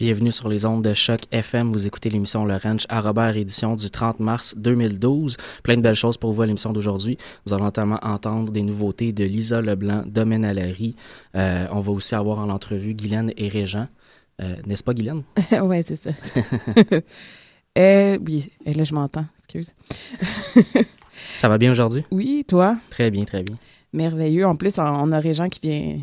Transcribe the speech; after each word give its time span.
Bienvenue 0.00 0.32
sur 0.32 0.48
les 0.48 0.64
ondes 0.64 0.82
de 0.82 0.94
Choc 0.94 1.20
FM. 1.30 1.72
Vous 1.72 1.86
écoutez 1.86 2.08
l'émission 2.08 2.46
Le 2.46 2.56
Ranch 2.56 2.86
à 2.88 3.02
Robert, 3.02 3.36
édition 3.36 3.76
du 3.76 3.90
30 3.90 4.18
mars 4.18 4.54
2012. 4.56 5.36
Plein 5.62 5.76
de 5.76 5.82
belles 5.82 5.94
choses 5.94 6.16
pour 6.16 6.32
vous 6.32 6.40
à 6.40 6.46
l'émission 6.46 6.72
d'aujourd'hui. 6.72 7.18
Vous 7.44 7.52
allez 7.52 7.64
notamment 7.64 7.98
entendre 8.00 8.50
des 8.50 8.62
nouveautés 8.62 9.12
de 9.12 9.24
Lisa 9.24 9.60
Leblanc, 9.60 10.04
Domaine 10.06 10.46
Allary. 10.46 10.96
Euh, 11.36 11.66
on 11.70 11.80
va 11.80 11.92
aussi 11.92 12.14
avoir 12.14 12.38
en 12.38 12.48
entrevue 12.48 12.94
Guylaine 12.94 13.34
et 13.36 13.48
Régent. 13.48 13.88
Euh, 14.40 14.56
N'est-ce 14.64 14.82
pas, 14.82 14.94
Guylaine? 14.94 15.22
ouais, 15.62 15.82
c'est 15.82 15.96
ça. 15.96 16.12
euh, 17.78 18.18
oui, 18.26 18.50
et 18.64 18.72
là, 18.72 18.84
je 18.84 18.94
m'entends. 18.94 19.26
Excuse. 19.40 19.74
Ça 21.36 21.50
va 21.50 21.58
bien 21.58 21.72
aujourd'hui? 21.72 22.06
Oui, 22.10 22.46
toi? 22.48 22.78
Très 22.88 23.10
bien, 23.10 23.26
très 23.26 23.42
bien. 23.42 23.58
Merveilleux. 23.92 24.46
En 24.46 24.56
plus, 24.56 24.78
on 24.78 25.12
a 25.12 25.20
Régent 25.20 25.50
qui 25.50 25.60
vient 25.60 25.98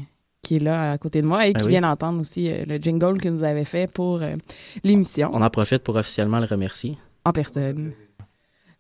qui 0.48 0.56
est 0.56 0.60
là 0.60 0.94
à 0.94 0.98
côté 0.98 1.22
de 1.22 1.28
moi 1.28 1.46
et 1.46 1.52
Ben 1.52 1.60
qui 1.60 1.66
oui. 1.66 1.72
vient 1.72 1.82
d'entendre 1.82 2.22
aussi 2.22 2.50
euh, 2.50 2.64
le 2.66 2.78
jingle 2.78 3.20
que 3.20 3.28
nous 3.28 3.44
avait 3.44 3.66
fait 3.66 3.92
pour 3.92 4.22
euh, 4.22 4.36
l'émission 4.86 5.30
On 5.34 5.42
en 5.42 5.50
profite 5.50 5.84
pour 5.84 5.96
officiellement 5.98 6.40
le 6.40 6.46
remercier. 6.46 6.98
en 7.26 7.34
personne. 7.34 7.92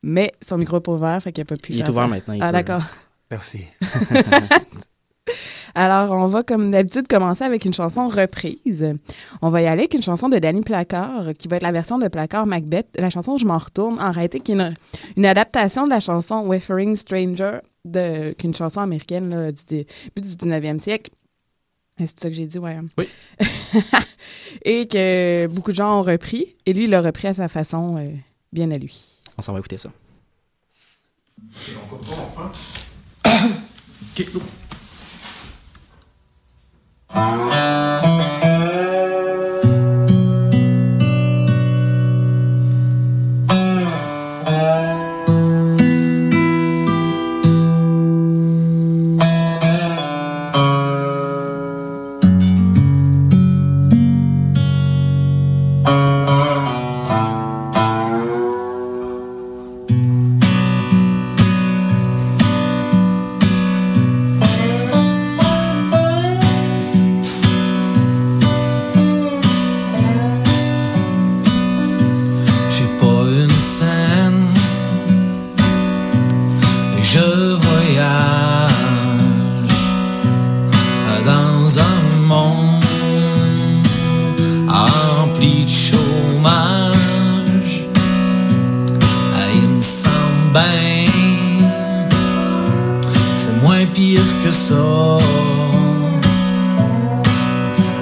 Mais 0.01 0.31
son 0.41 0.57
micro 0.57 0.77
est 0.77 0.87
ouvert, 0.87 1.21
fait 1.21 1.33
qu'il 1.33 1.41
n'a 1.41 1.45
pas 1.45 1.57
pu 1.57 1.73
Il 1.73 1.79
est 1.81 1.89
ouvert 1.89 2.03
ça. 2.03 2.07
maintenant, 2.09 2.33
il 2.35 2.41
Ah, 2.41 2.51
d'accord. 2.53 2.81
Merci. 3.29 3.65
Alors, 5.75 6.11
on 6.11 6.27
va 6.27 6.41
comme 6.41 6.71
d'habitude 6.71 7.07
commencer 7.07 7.43
avec 7.43 7.65
une 7.65 7.73
chanson 7.73 8.07
reprise. 8.07 8.95
On 9.41 9.49
va 9.49 9.61
y 9.61 9.67
aller 9.67 9.81
avec 9.81 9.93
une 9.93 10.01
chanson 10.01 10.29
de 10.29 10.39
Danny 10.39 10.61
Placard, 10.61 11.33
qui 11.37 11.47
va 11.49 11.57
être 11.57 11.63
la 11.63 11.71
version 11.73 11.99
de 11.99 12.07
Placard 12.07 12.47
Macbeth. 12.47 12.87
La 12.97 13.09
chanson 13.09 13.37
Je 13.37 13.45
m'en 13.45 13.57
retourne, 13.57 13.99
en 13.99 14.11
réalité, 14.11 14.39
qui 14.39 14.53
est 14.53 14.55
une, 14.55 14.73
une 15.17 15.25
adaptation 15.25 15.83
de 15.85 15.89
la 15.91 15.99
chanson 15.99 16.45
Wayfaring 16.47 16.95
Stranger, 16.95 17.59
de, 17.85 18.31
qui 18.37 18.47
est 18.47 18.49
une 18.49 18.55
chanson 18.55 18.79
américaine 18.81 19.29
là, 19.29 19.51
du 19.51 19.63
début 19.67 19.85
du 20.15 20.29
19e 20.29 20.79
siècle. 20.79 21.11
C'est 21.99 22.19
ça 22.19 22.29
que 22.29 22.35
j'ai 22.35 22.45
dit, 22.45 22.59
ouais. 22.59 22.77
Oui. 22.97 23.07
Et 24.63 24.87
que 24.87 25.47
beaucoup 25.47 25.71
de 25.71 25.77
gens 25.77 25.99
ont 25.99 26.03
repris, 26.03 26.55
et 26.65 26.73
lui, 26.73 26.85
il 26.85 26.89
l'a 26.89 27.01
repris 27.01 27.27
à 27.27 27.33
sa 27.33 27.47
façon, 27.47 27.97
euh, 27.97 28.09
bien 28.51 28.69
à 28.71 28.77
lui. 28.77 29.19
On 29.37 29.41
s'en 29.41 29.53
va 29.53 29.59
écouter 29.59 29.77
ça. 29.77 29.89
Thank 37.09 38.46
voyage 77.37 78.71
dans 81.25 81.79
un 81.79 82.01
monde 82.25 82.83
rempli 84.67 85.65
de 85.65 85.69
chômage. 85.69 86.95
Ah, 89.35 89.49
il 89.53 89.67
me 89.75 89.81
semble 89.81 90.51
bien, 90.53 91.05
c'est 93.35 93.61
moins 93.61 93.85
pire 93.93 94.21
que 94.43 94.51
ça 94.51 95.17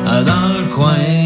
ah, 0.08 0.22
dans 0.24 0.48
le 0.58 0.66
coin. 0.74 1.25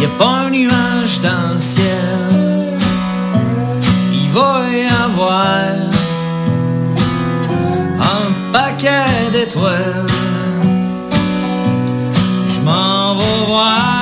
Y 0.00 0.04
a 0.04 0.08
pas 0.16 0.46
un 0.46 0.50
nuage 0.50 1.20
dans 1.20 1.54
le 1.54 1.58
ciel, 1.58 2.78
il 4.12 4.28
va 4.30 4.62
y 4.70 4.86
avoir 5.04 5.50
un 8.14 8.52
paquet 8.52 9.30
d'étoiles. 9.32 10.06
Je 12.48 12.60
m'en 12.60 13.14
vais 13.14 13.46
voir 13.46 13.97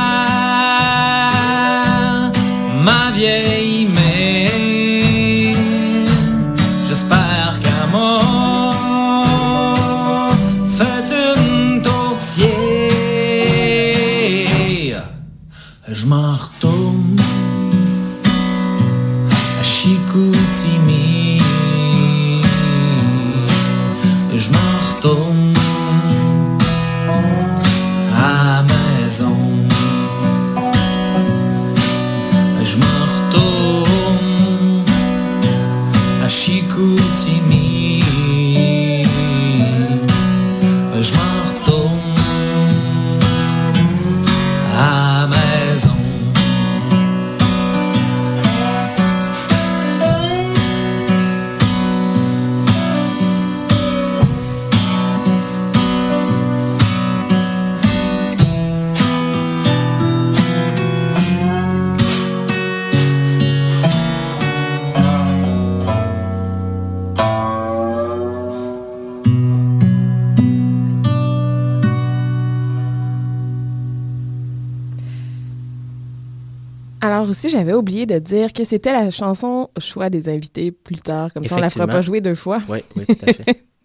oublié 77.86 78.05
de 78.05 78.19
dire 78.19 78.52
que 78.52 78.64
c'était 78.64 78.93
la 78.93 79.10
chanson 79.10 79.70
choix 79.78 80.10
des 80.10 80.28
invités 80.28 80.72
plus 80.72 80.96
tard, 80.96 81.32
comme 81.32 81.44
ça 81.44 81.55
on 81.55 81.60
la 81.60 81.70
fera 81.70 81.86
pas 81.86 82.02
jouer 82.02 82.20
deux 82.20 82.34
fois. 82.34 82.60
Oui, 82.69 82.81
oui, 82.96 83.06
tout 83.06 83.14
à 83.22 83.32
fait. 83.32 83.64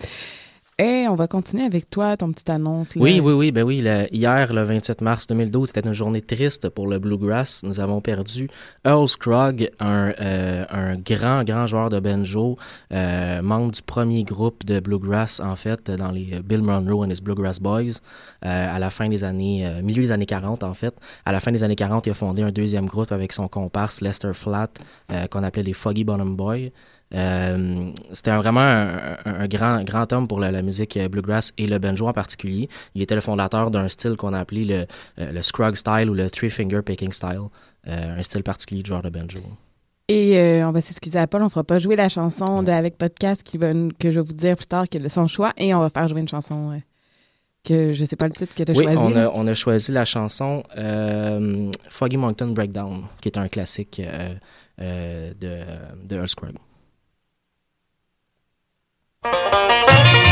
Et 0.80 1.06
on 1.08 1.14
va 1.14 1.28
continuer 1.28 1.64
avec 1.64 1.92
toi, 1.92 2.18
ton 2.18 2.32
petite 2.32 2.50
annonce. 2.50 2.96
Là. 2.96 3.04
Oui, 3.04 3.20
oui, 3.24 3.34
oui, 3.34 3.52
ben 3.52 3.62
oui. 3.64 3.82
le- 3.82 4.08
hier, 4.12 4.52
le 4.52 4.64
28 4.64 5.02
mars 5.02 5.28
2012, 5.28 5.68
c'était 5.68 5.88
une 5.88 5.94
journée 5.94 6.22
triste 6.22 6.70
pour 6.70 6.88
le 6.88 6.98
Bluegrass. 6.98 7.62
Nous 7.64 7.80
avons 7.80 8.02
perdu 8.02 8.50
Earl 8.84 9.08
Scruggs, 9.08 9.70
un, 9.80 10.12
euh, 10.20 10.66
un 10.72 10.96
grand, 10.96 11.44
grand 11.44 11.68
joueur 11.68 11.90
de 11.90 12.00
banjo, 12.00 12.58
euh, 12.94 13.44
membre 13.44 13.74
du 13.74 13.82
premier 13.84 14.24
groupe 14.24 14.66
de 14.66 14.80
Bluegrass, 14.80 15.40
en 15.40 15.56
fait, 15.56 15.92
dans 15.92 16.10
les 16.10 16.30
euh, 16.34 16.42
Bill 16.44 16.64
Monroe 16.64 17.06
and 17.06 17.12
his 17.12 17.22
Bluegrass 17.22 17.60
Boys, 17.60 18.00
euh, 18.44 18.76
à 18.76 18.80
la 18.80 18.90
fin 18.90 19.08
des 19.08 19.24
années, 19.24 19.64
euh, 19.68 19.84
milieu 19.84 20.02
des 20.02 20.12
années 20.12 20.26
40, 20.26 20.64
en 20.64 20.74
fait. 20.74 20.96
À 21.26 21.32
la 21.32 21.40
fin 21.40 21.52
des 21.52 21.64
années 21.64 21.76
40, 21.76 22.08
il 22.08 22.12
a 22.12 22.16
fondé 22.16 22.42
un 22.42 22.52
deuxième 22.52 22.88
groupe 22.88 23.12
avec 23.12 23.34
son 23.34 23.48
comparse 23.48 24.02
Lester 24.02 24.34
Flatt, 24.34 24.72
euh, 25.12 25.28
qu'on 25.28 25.44
appelait 25.44 25.64
les 25.64 25.74
Foggy 25.74 26.04
Bottom 26.04 26.36
Boys. 26.36 26.70
Euh, 27.14 27.92
c'était 28.14 28.36
vraiment 28.36 28.62
un, 28.62 29.48
grand, 29.48 29.84
grand 29.84 30.12
homme 30.14 30.28
pour 30.28 30.40
la, 30.40 30.52
la 30.52 30.62
musique 30.62 30.96
euh, 30.96 31.10
bluegrass 31.10 31.52
et 31.58 31.68
le 31.68 31.78
banjo 31.78 32.08
en 32.08 32.14
particulier. 32.14 32.70
Il 32.96 33.02
était 33.02 33.16
le 33.16 33.22
fondateur 33.22 33.70
d'un 33.70 33.88
style 33.90 34.16
qu'on 34.16 34.34
a 34.34 34.40
appelé 34.40 34.64
le, 34.64 34.86
euh, 35.20 35.32
le 35.32 35.42
style 35.42 36.10
ou 36.10 36.14
le 36.14 36.30
Three 36.30 36.50
Finger 36.50 36.82
Picking 36.82 37.12
style, 37.12 37.40
euh, 37.88 38.18
un 38.18 38.24
style 38.24 38.44
particulier 38.44 38.82
de 38.82 38.88
genre 38.88 39.02
de 39.02 39.10
banjo. 39.10 39.40
Et 40.08 40.38
euh, 40.38 40.68
on 40.68 40.72
va 40.72 40.82
s'excuser 40.82 41.20
à 41.20 41.28
Paul, 41.28 41.44
on 41.44 41.50
fera 41.50 41.64
pas 41.64 41.80
jouer 41.80 41.96
la 41.96 42.10
chanson 42.10 42.64
de 42.64 42.72
Avec 42.72 42.98
Podcast 42.98 43.44
qui 43.44 43.58
va, 43.58 43.74
que 44.00 44.10
je 44.12 44.20
vais 44.20 44.26
vous 44.26 44.34
dire 44.34 44.56
plus 44.56 44.66
tard 44.66 44.88
que 44.90 45.10
son 45.10 45.28
choix 45.28 45.52
et 45.58 45.74
on 45.74 45.80
va 45.80 45.90
faire 45.90 46.08
jouer 46.08 46.22
une 46.22 46.28
chanson 46.30 46.82
que 47.64 47.94
je 47.94 48.06
sais 48.06 48.16
pas 48.16 48.26
le 48.28 48.34
titre 48.34 48.56
que 48.56 48.64
tu 48.64 48.72
as 48.72 48.76
Oui, 48.76 48.84
choisi. 48.86 48.98
on 48.98 49.16
a, 49.16 49.28
on 49.34 49.48
a 49.48 49.54
choisi 49.54 49.92
la 49.92 50.04
chanson 50.06 50.64
Foggy 51.90 52.18
Mountain 52.18 52.48
Breakdown, 52.48 53.04
qui 53.22 53.30
est 53.30 53.38
un 53.38 53.48
classique 53.48 54.02
de, 54.80 55.36
de 55.40 56.16
Earl 56.16 56.28
Scruggs. 56.28 56.58
Música 59.24 60.31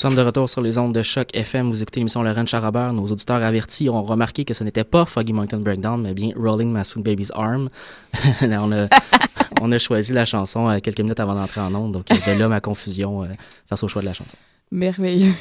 sommes 0.00 0.14
de 0.14 0.22
retour 0.22 0.48
sur 0.48 0.62
les 0.62 0.78
ondes 0.78 0.94
de 0.94 1.02
choc 1.02 1.28
FM. 1.34 1.68
Vous 1.68 1.82
écoutez 1.82 2.00
l'émission 2.00 2.24
à 2.24 2.60
Robert. 2.60 2.94
Nos 2.94 3.04
auditeurs 3.04 3.42
avertis 3.42 3.90
ont 3.90 4.02
remarqué 4.02 4.46
que 4.46 4.54
ce 4.54 4.64
n'était 4.64 4.82
pas 4.82 5.04
Foggy 5.04 5.34
Mountain 5.34 5.58
Breakdown, 5.58 6.00
mais 6.00 6.14
bien 6.14 6.30
Rolling 6.34 6.72
My 6.72 6.86
Sweet 6.86 7.04
Baby's 7.04 7.30
Arm. 7.34 7.68
On, 8.40 8.72
a, 8.72 8.88
on 9.60 9.70
a 9.70 9.78
choisi 9.78 10.14
la 10.14 10.24
chanson 10.24 10.70
euh, 10.70 10.78
quelques 10.78 11.00
minutes 11.00 11.20
avant 11.20 11.34
d'entrer 11.34 11.60
en 11.60 11.74
onde, 11.74 11.92
donc 11.92 12.10
euh, 12.10 12.34
de 12.34 12.38
là 12.38 12.48
ma 12.48 12.62
confusion 12.62 13.24
euh, 13.24 13.26
face 13.68 13.82
au 13.82 13.88
choix 13.88 14.00
de 14.00 14.06
la 14.06 14.14
chanson. 14.14 14.38
Merveilleux. 14.70 15.34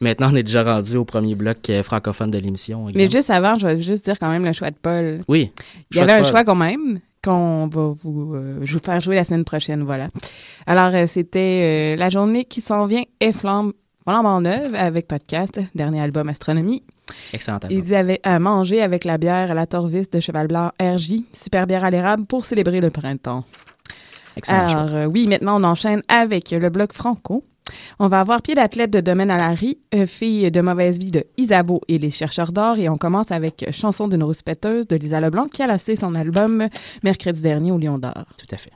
Maintenant, 0.00 0.28
on 0.30 0.36
est 0.36 0.44
déjà 0.44 0.62
rendu 0.62 0.96
au 0.96 1.04
premier 1.04 1.34
bloc 1.34 1.72
francophone 1.82 2.30
de 2.30 2.38
l'émission. 2.38 2.86
Mais 2.94 3.10
juste 3.10 3.30
avant, 3.30 3.58
je 3.58 3.66
vais 3.66 3.82
juste 3.82 4.04
dire 4.04 4.18
quand 4.20 4.30
même 4.30 4.44
le 4.44 4.52
choix 4.52 4.70
de 4.70 4.76
Paul. 4.80 5.22
Oui. 5.26 5.50
Il 5.90 5.96
y 5.96 6.00
avait 6.00 6.12
un 6.12 6.20
Paul. 6.20 6.30
choix 6.30 6.44
quand 6.44 6.54
même 6.54 7.00
qu'on 7.24 7.66
va 7.68 7.94
vous, 8.02 8.34
euh, 8.34 8.60
je 8.62 8.74
vous 8.74 8.84
faire 8.84 9.00
jouer 9.00 9.16
la 9.16 9.24
semaine 9.24 9.44
prochaine, 9.44 9.82
voilà. 9.82 10.08
Alors, 10.66 10.94
euh, 10.94 11.06
c'était 11.06 11.94
euh, 11.94 11.96
La 11.96 12.10
journée 12.10 12.44
qui 12.44 12.60
s'en 12.60 12.86
vient 12.86 13.02
et 13.20 13.32
flambe, 13.32 13.72
flambant 14.04 14.40
neuve 14.42 14.74
avec 14.74 15.08
podcast, 15.08 15.58
dernier 15.74 16.02
album 16.02 16.28
Astronomie. 16.28 16.82
Excellent 17.32 17.56
album. 17.56 17.70
Il 17.70 17.82
dit 17.82 17.94
avec, 17.94 18.20
à 18.22 18.38
manger 18.38 18.82
avec 18.82 19.04
la 19.04 19.16
bière 19.16 19.50
à 19.50 19.54
la 19.54 19.66
Torvis 19.66 20.06
de 20.12 20.20
Cheval 20.20 20.46
Blanc 20.46 20.72
RJ, 20.78 21.22
super 21.32 21.66
bière 21.66 21.84
à 21.84 21.90
l'érable 21.90 22.26
pour 22.26 22.44
célébrer 22.44 22.80
le 22.82 22.90
printemps. 22.90 23.44
Excellent. 24.36 24.68
Alors, 24.68 24.94
euh, 24.94 25.06
oui, 25.06 25.26
maintenant, 25.26 25.58
on 25.60 25.64
enchaîne 25.64 26.02
avec 26.08 26.50
le 26.50 26.68
bloc 26.68 26.92
franco. 26.92 27.44
On 27.98 28.08
va 28.08 28.20
avoir 28.20 28.42
Pied 28.42 28.54
d'athlète 28.54 28.90
de 28.90 29.00
Domaine 29.00 29.30
à 29.30 29.38
la 29.38 29.50
Rie, 29.50 29.78
euh, 29.94 30.06
Fille 30.06 30.50
de 30.50 30.60
mauvaise 30.60 30.98
vie 30.98 31.10
de 31.10 31.24
Isabeau 31.38 31.80
et 31.88 31.98
les 31.98 32.10
chercheurs 32.10 32.52
d'or. 32.52 32.76
Et 32.76 32.90
on 32.90 32.98
commence 32.98 33.32
avec 33.32 33.64
Chanson 33.72 34.06
d'une 34.06 34.22
rousse 34.22 34.42
péteuse 34.42 34.86
de 34.86 34.96
Lisa 34.96 35.20
Leblanc 35.20 35.46
qui 35.46 35.62
a 35.62 35.66
lancé 35.66 35.96
son 35.96 36.14
album 36.14 36.68
mercredi 37.02 37.40
dernier 37.40 37.72
au 37.72 37.78
Lion 37.78 37.96
d'or. 37.98 38.26
Tout 38.36 38.54
à 38.54 38.58
fait. 38.58 38.72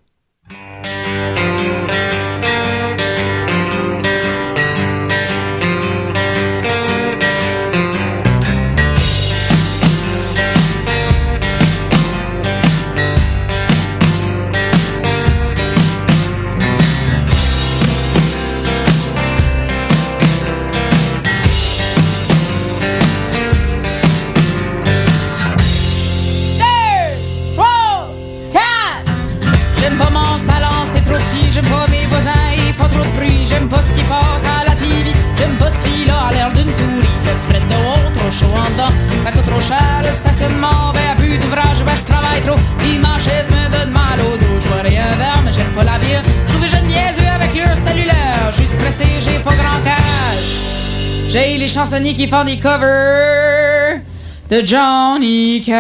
Ça 38.31 39.33
coûte 39.33 39.47
trop 39.47 39.61
cher 39.61 40.01
le 40.03 40.13
stationnement. 40.13 40.93
Ben, 40.93 41.17
plus 41.17 41.39
d'ouvrage, 41.39 41.83
ben, 41.85 41.97
je 41.97 42.03
travaille 42.03 42.43
trop. 42.43 42.57
Puis 42.79 42.99
ma 42.99 43.19
chaise 43.19 43.49
me 43.51 43.71
donne 43.71 43.91
mal 43.91 44.21
au 44.21 44.37
dos. 44.37 44.61
Je 44.61 44.67
vois 44.69 44.83
rien 44.83 45.05
vers, 45.17 45.41
mais 45.45 45.53
j'aime 45.53 45.73
pas 45.75 45.85
la 45.85 45.99
ville. 45.99 46.23
Je 46.47 46.53
trouve 46.53 46.67
jeunes 46.67 46.87
niaiseux 46.87 47.27
avec 47.27 47.55
leur 47.55 47.77
cellulaire. 47.77 48.51
Je 48.53 48.57
suis 48.59 48.67
stressé, 48.67 49.05
j'ai 49.21 49.39
pas 49.39 49.55
grand 49.55 49.81
cash. 49.83 50.59
J'ai 51.31 51.57
les 51.57 51.69
chansonniers 51.69 52.15
qui 52.15 52.27
font 52.27 52.45
des 52.45 52.59
covers 52.59 54.01
de 54.51 54.67
Johnny 54.67 55.63
Cash. 55.65 55.79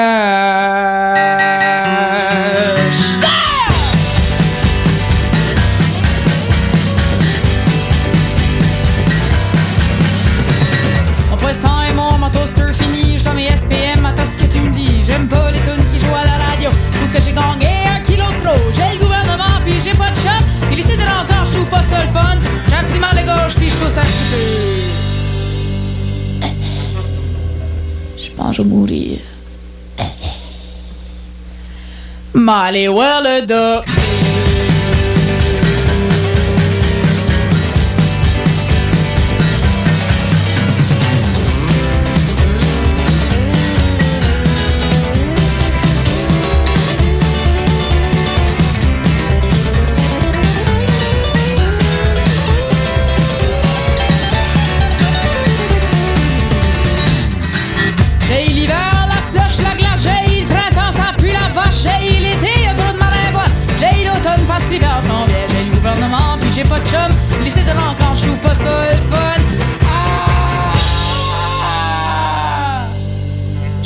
J'ai 17.24 17.32
gagné 17.32 17.86
un 17.88 18.00
kilo 18.00 18.24
trop. 18.42 18.58
J'ai 18.72 18.98
le 18.98 19.04
gouvernement, 19.04 19.60
puis 19.64 19.74
j'ai 19.82 19.94
pas 19.94 20.10
de 20.10 20.16
shop. 20.16 20.44
Puis 20.70 20.76
de 20.96 21.02
encore, 21.02 21.44
je 21.44 21.50
trouve 21.52 21.68
pas 21.68 21.82
ça 21.82 22.04
le 22.04 22.10
fun. 22.12 22.38
J'ai 22.68 22.74
un 22.74 22.84
petit 22.84 22.98
mal 22.98 23.16
de 23.16 23.22
gorge, 23.26 23.54
puis 23.56 23.70
je 23.70 23.76
un 23.98 24.02
petit 24.02 24.24
peu. 24.30 24.36
Je 28.22 28.30
pense 28.30 28.50
que 28.50 28.56
je 28.56 28.62
vais 28.62 28.68
mourir. 28.68 29.18
M'aller. 32.34 32.88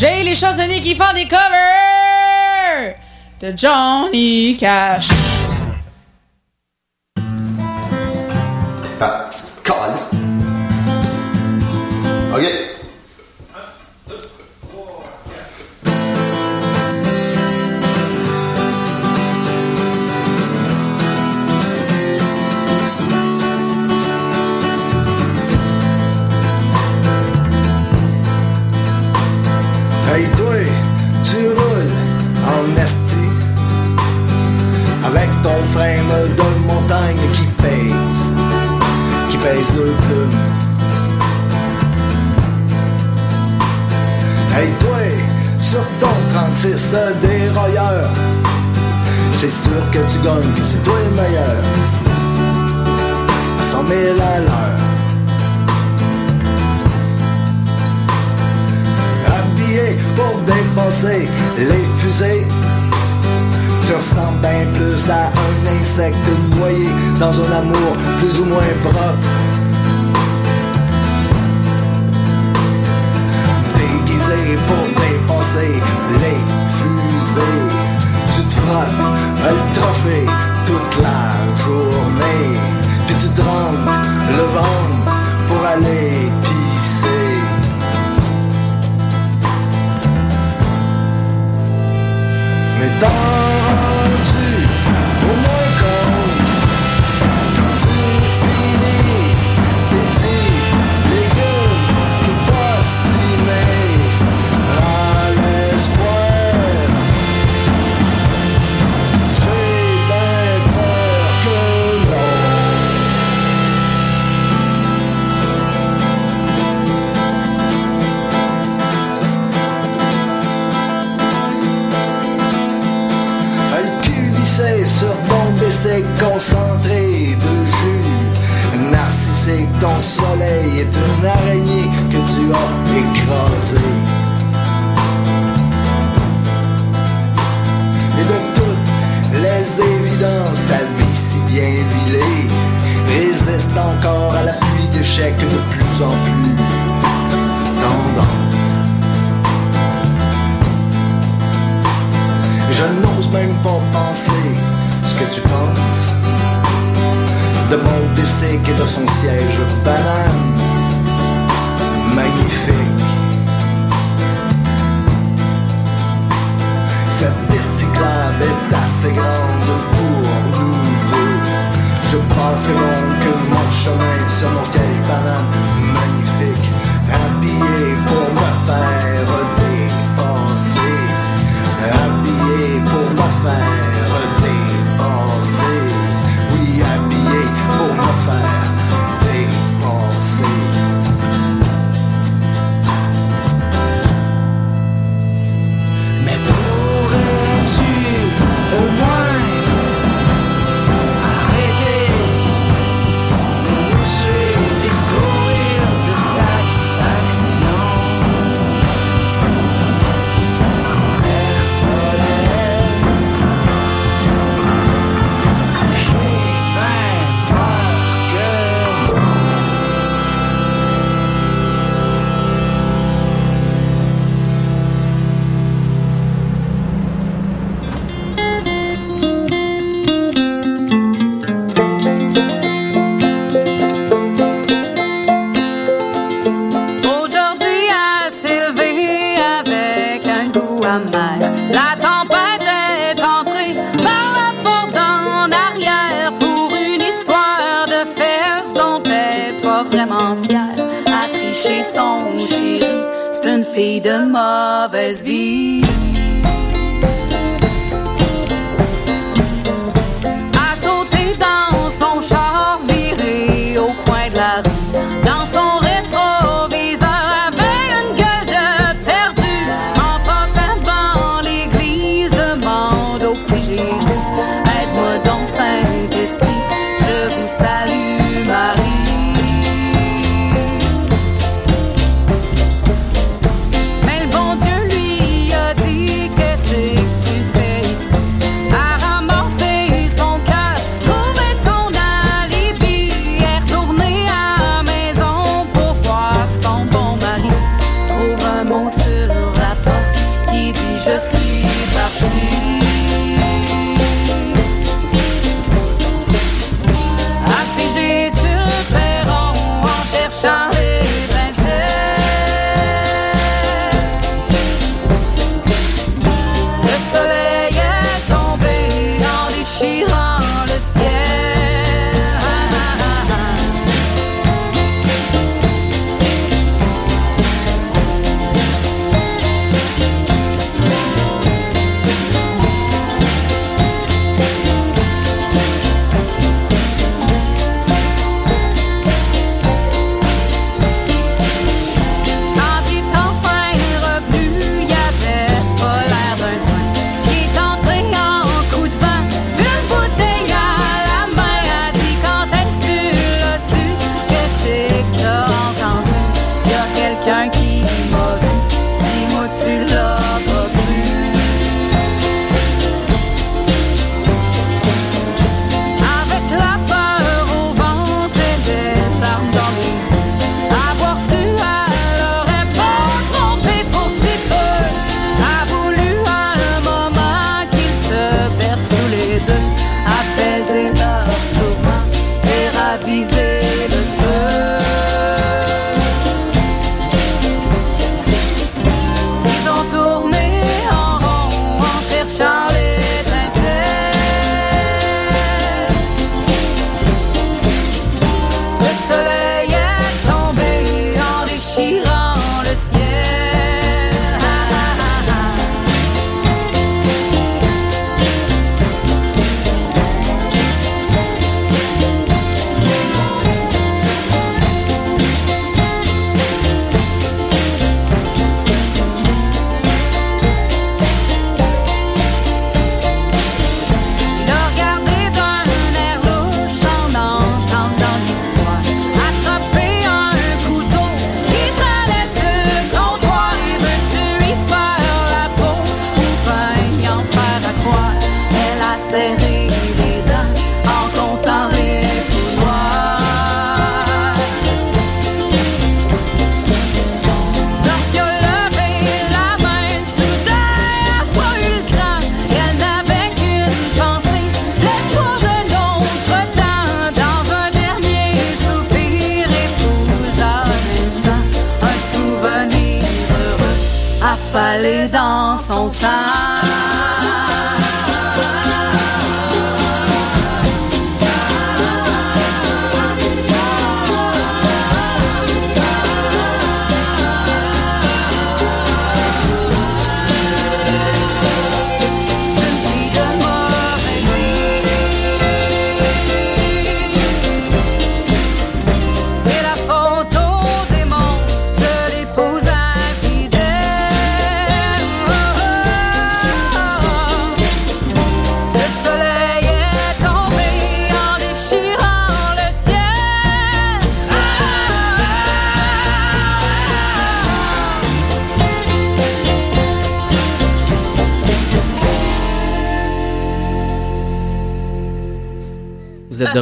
J'ai 0.02 0.24
les 0.24 0.34
chansonniers 0.34 0.80
qui 0.80 0.96
font 0.96 1.12
des 1.14 1.28
covers 1.28 2.96
de 3.40 3.54
Johnny 3.56 4.56
Cash. 4.56 5.06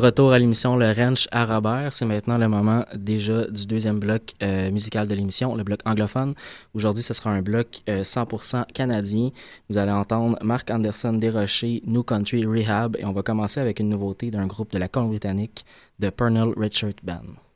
Retour 0.01 0.33
à 0.33 0.39
l'émission 0.39 0.77
Le 0.77 0.93
Ranch 0.93 1.29
à 1.31 1.45
Robert. 1.45 1.93
C'est 1.93 2.05
maintenant 2.05 2.39
le 2.39 2.49
moment 2.49 2.85
déjà 2.95 3.47
du 3.47 3.67
deuxième 3.67 3.99
bloc 3.99 4.35
euh, 4.43 4.71
musical 4.71 5.07
de 5.07 5.15
l'émission, 5.15 5.55
le 5.55 5.63
bloc 5.63 5.81
anglophone. 5.85 6.35
Aujourd'hui, 6.75 7.03
ce 7.03 7.15
sera 7.15 7.31
un 7.31 7.43
bloc 7.43 7.83
euh, 7.89 8.03
100% 8.03 8.67
canadien. 8.73 9.31
Vous 9.69 9.79
allez 9.79 9.93
entendre 9.93 10.39
Mark 10.43 10.71
Anderson 10.71 11.13
Desrochers, 11.13 11.83
New 11.87 12.03
Country 12.03 12.45
Rehab, 12.45 12.97
et 12.99 13.05
on 13.05 13.13
va 13.13 13.23
commencer 13.23 13.61
avec 13.61 13.79
une 13.79 13.91
nouveauté 13.91 14.31
d'un 14.31 14.47
groupe 14.47 14.73
de 14.73 14.79
la 14.79 14.89
Colombie-Britannique, 14.89 15.65
de 15.99 16.11
Pernell 16.11 16.53
Richard 16.57 16.95
Band. 17.03 17.50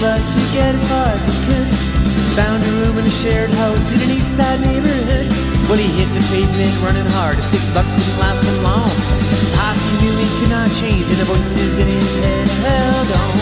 Bus 0.00 0.30
to 0.30 0.40
get 0.54 0.74
as 0.74 0.84
far 0.86 1.06
as 1.10 1.22
he 1.26 1.34
could. 1.46 1.70
Found 2.38 2.62
a 2.62 2.70
room 2.82 2.98
in 2.98 3.04
a 3.06 3.10
shared 3.10 3.50
house 3.50 3.90
in 3.90 3.98
an 3.98 4.10
east 4.14 4.36
side 4.38 4.60
neighborhood. 4.62 5.26
Well, 5.66 5.78
he 5.78 5.90
hit 5.98 6.06
the 6.14 6.22
pavement 6.30 6.74
running 6.86 7.08
hard. 7.18 7.36
Six 7.42 7.66
bucks 7.74 7.90
wouldn't 7.92 8.18
last 8.22 8.42
him 8.46 8.62
long. 8.62 8.90
Past 9.58 9.82
he 9.82 9.92
knew 9.98 10.14
he 10.14 10.28
could 10.38 10.50
not 10.54 10.70
change, 10.78 11.02
and 11.02 11.18
the 11.18 11.26
voices 11.26 11.78
in 11.82 11.86
his 11.90 12.12
head 12.22 12.46
held 12.62 13.10
on. 13.10 13.34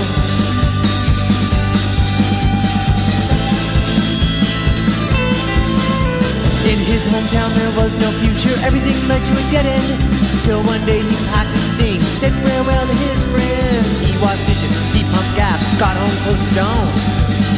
In 6.66 6.80
his 6.82 7.06
hometown 7.06 7.52
there 7.54 7.74
was 7.76 7.94
no 8.00 8.10
future, 8.24 8.56
everything 8.64 8.96
led 9.06 9.22
to 9.22 9.34
a 9.36 9.44
dead 9.52 9.66
end. 9.68 9.90
Till 10.42 10.58
one 10.64 10.82
day 10.88 10.98
he 10.98 11.16
packed 11.30 11.52
his 11.52 11.68
things, 11.78 12.02
said 12.02 12.32
farewell 12.42 12.86
to 12.86 12.96
his 13.06 13.20
friends. 13.30 13.86
He 14.02 14.16
washed 14.18 14.46
dishes, 14.48 14.72
he 15.16 15.22
pumped 15.22 15.36
gas, 15.36 15.62
got 15.78 15.96
home 15.96 16.16
close 16.24 16.48
to 16.48 16.54
dawn. 16.54 16.86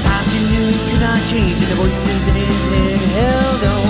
Past 0.05 0.31
knew 0.35 0.67
he 0.71 0.79
could 0.91 1.01
not 1.01 1.19
change, 1.27 1.53
and 1.53 1.71
the 1.71 1.75
voices 1.75 2.29
in 2.29 2.35
his 2.35 2.61
head 2.71 3.01
held 3.19 3.63
on. 3.65 3.89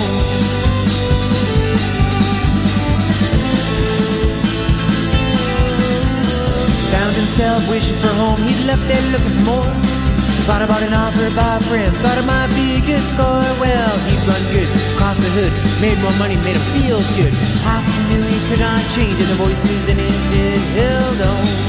Found 6.93 7.15
himself 7.15 7.69
wishing 7.69 7.97
for 7.97 8.13
home, 8.17 8.39
he'd 8.41 8.65
left 8.65 8.85
there 8.87 9.01
looking 9.11 9.37
for 9.39 9.45
more. 9.45 9.73
Thought 10.47 10.63
about 10.65 10.81
an 10.81 10.93
offer 10.93 11.29
by 11.35 11.57
a 11.57 11.61
friend, 11.69 11.93
thought 12.01 12.17
it 12.17 12.25
might 12.25 12.49
be 12.57 12.81
a 12.81 12.81
good 12.81 13.03
score. 13.05 13.45
Well, 13.61 13.93
he'd 14.09 14.23
run 14.25 14.41
goods, 14.49 14.73
crossed 14.97 15.21
the 15.21 15.29
hood, 15.29 15.53
made 15.77 15.99
more 16.01 16.15
money, 16.17 16.37
made 16.41 16.57
him 16.57 16.65
feel 16.73 16.97
good. 17.13 17.33
Past 17.61 17.85
he 17.85 18.01
knew 18.09 18.23
he 18.25 18.39
could 18.49 18.61
not 18.61 18.81
change, 18.89 19.13
and 19.13 19.29
the 19.29 19.37
voices 19.37 19.85
in 19.85 19.97
his 19.97 20.21
head 20.33 20.57
held 20.73 21.21
on. 21.21 21.68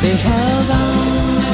They 0.00 0.14
held 0.14 0.70
on. 0.70 1.47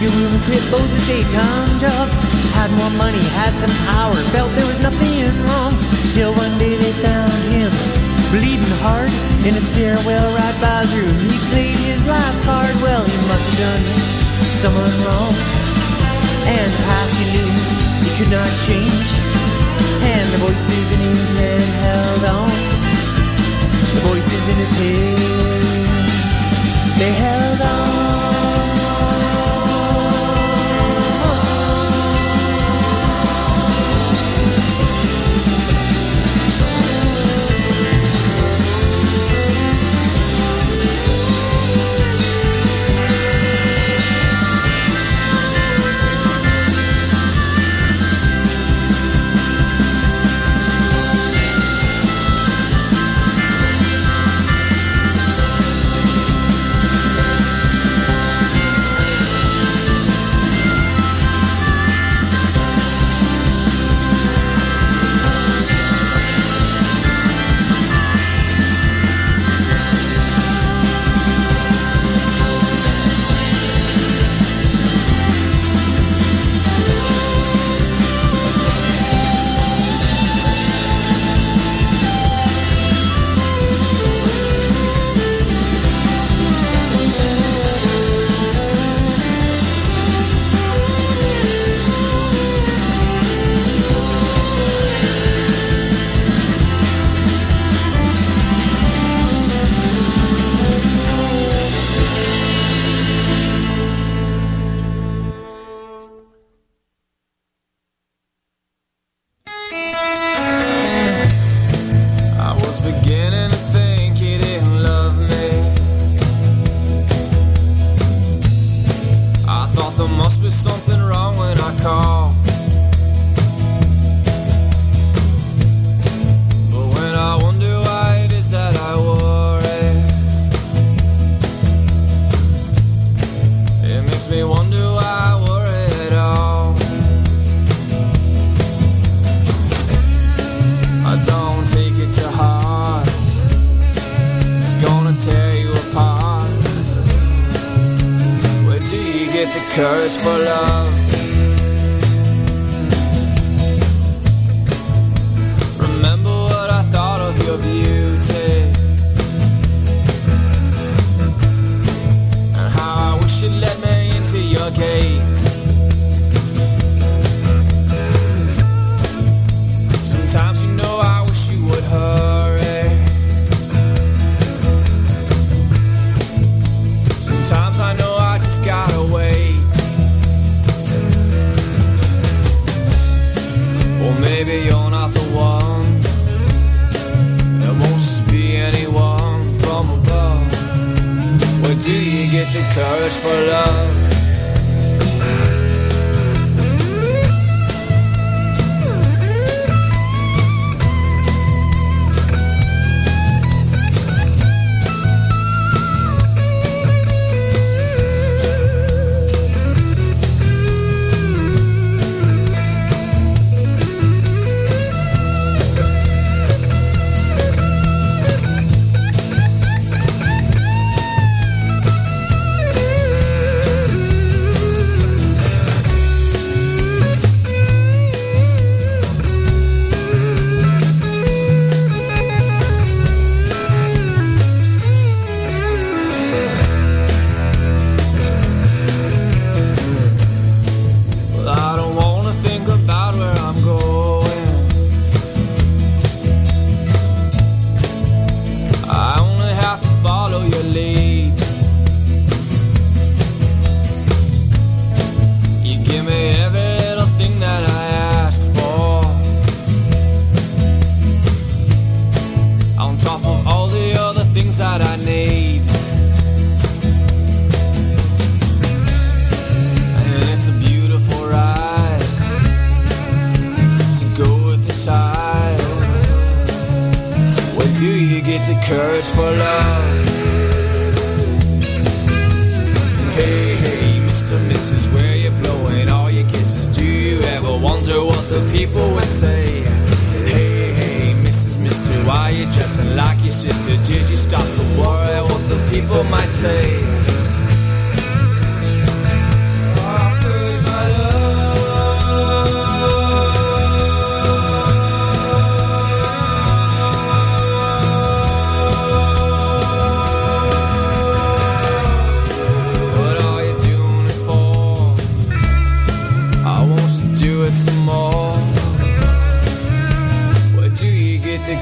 Bigger 0.00 0.16
room 0.16 0.32
and 0.32 0.42
quit 0.48 0.64
both 0.72 0.88
the 0.88 1.02
daytime 1.04 1.68
jobs. 1.76 2.16
Had 2.56 2.72
more 2.72 2.90
money, 2.96 3.20
had 3.36 3.52
some 3.52 3.72
power, 3.92 4.16
felt 4.32 4.48
there 4.56 4.64
was 4.64 4.80
nothing 4.80 5.28
wrong. 5.44 5.76
Till 6.16 6.32
one 6.32 6.56
day 6.56 6.72
they 6.72 6.92
found 7.04 7.32
him 7.52 7.68
bleeding 8.32 8.64
hard 8.80 9.12
in 9.44 9.52
a 9.52 9.60
stairwell 9.60 10.24
right 10.32 10.56
by 10.60 10.88
his 10.88 10.96
room. 10.96 11.16
He 11.20 11.36
played 11.52 11.76
his 11.76 12.00
last 12.08 12.40
card. 12.48 12.72
Well, 12.80 13.04
he 13.04 13.16
must 13.28 13.44
have 13.44 13.58
done 13.60 13.84
someone 14.56 14.94
wrong. 15.04 15.36
And 16.48 16.70
past 16.88 17.20
he 17.20 17.26
knew 17.36 17.50
he 18.00 18.10
could 18.16 18.32
not 18.32 18.48
change. 18.64 19.08
And 20.00 20.26
the 20.32 20.40
voices 20.40 20.86
in 20.96 21.00
his 21.12 21.28
head 21.36 21.60
held 21.84 22.24
on. 22.40 22.48
The 23.92 24.02
voices 24.08 24.44
in 24.48 24.56
his 24.56 24.72
head, 24.80 25.18
they 26.96 27.12
held 27.12 27.60
on. 27.60 28.39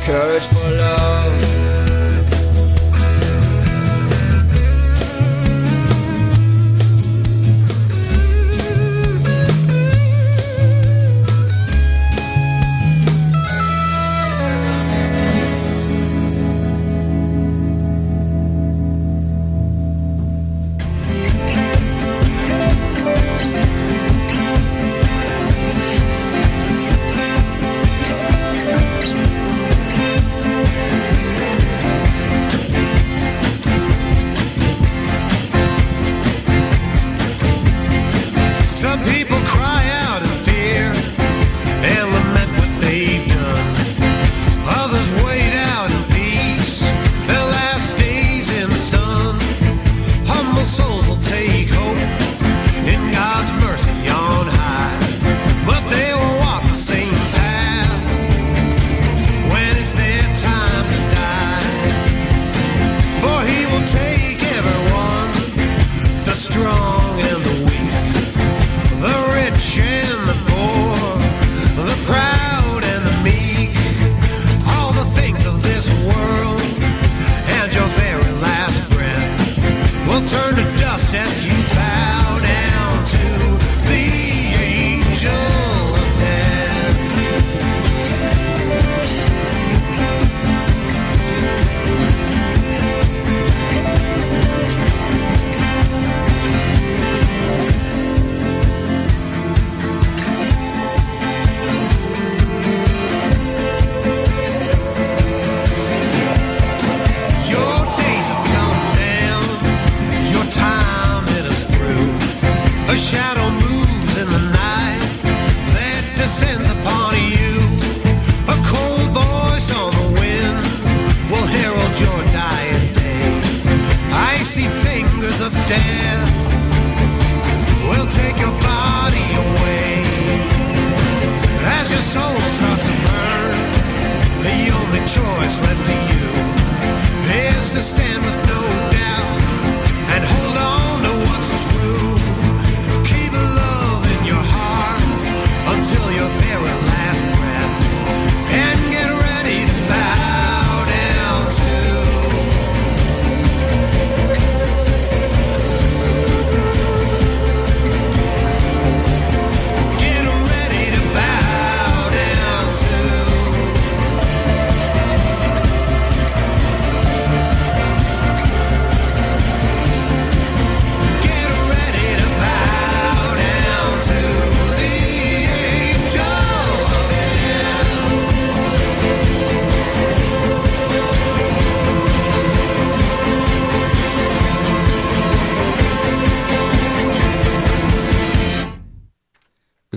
Courage 0.09 0.49
for 0.49 0.71
love? 0.71 1.48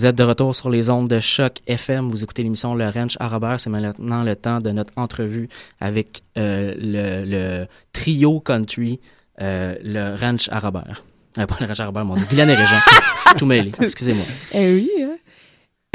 Vous 0.01 0.07
êtes 0.07 0.15
de 0.15 0.23
retour 0.23 0.55
sur 0.55 0.71
les 0.71 0.89
ondes 0.89 1.07
de 1.09 1.19
choc 1.19 1.57
FM. 1.67 2.09
Vous 2.09 2.23
écoutez 2.23 2.41
l'émission 2.41 2.73
Le 2.73 2.89
Ranch 2.89 3.17
à 3.19 3.27
Robert. 3.27 3.59
C'est 3.59 3.69
maintenant 3.69 4.23
le 4.23 4.35
temps 4.35 4.59
de 4.59 4.71
notre 4.71 4.93
entrevue 4.95 5.47
avec 5.79 6.23
euh, 6.39 6.73
le, 6.75 7.23
le 7.23 7.67
trio 7.93 8.39
country, 8.39 8.99
euh, 9.43 9.75
le 9.83 10.15
Ranch 10.19 10.49
à 10.49 10.57
Robert. 10.59 11.03
Euh, 11.37 11.45
pas 11.45 11.57
le 11.59 11.67
Ranch 11.67 11.79
à 11.81 11.85
Robert, 11.85 12.03
mon 12.03 12.15
Dieu. 12.15 12.25
Guylaine 12.27 12.49
et 12.49 12.55
Régent. 12.55 12.79
Tout 13.37 13.45
mêlé. 13.45 13.69
Excusez-moi. 13.79 14.25
Eh 14.55 14.73
oui, 14.73 14.89
hein. 15.03 15.17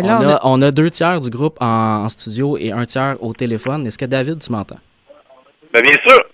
On 0.00 0.06
là, 0.06 0.20
on 0.20 0.28
a, 0.28 0.34
a- 0.34 0.40
on 0.44 0.62
a 0.62 0.70
deux 0.70 0.88
tiers 0.90 1.18
du 1.18 1.28
groupe 1.28 1.56
en, 1.60 2.04
en 2.04 2.08
studio 2.08 2.56
et 2.58 2.70
un 2.70 2.84
tiers 2.84 3.16
au 3.20 3.32
téléphone. 3.34 3.88
Est-ce 3.88 3.98
que 3.98 4.04
David, 4.04 4.38
tu 4.38 4.52
m'entends? 4.52 4.78
Ben, 5.74 5.82
bien 5.82 5.98
sûr. 6.06 6.24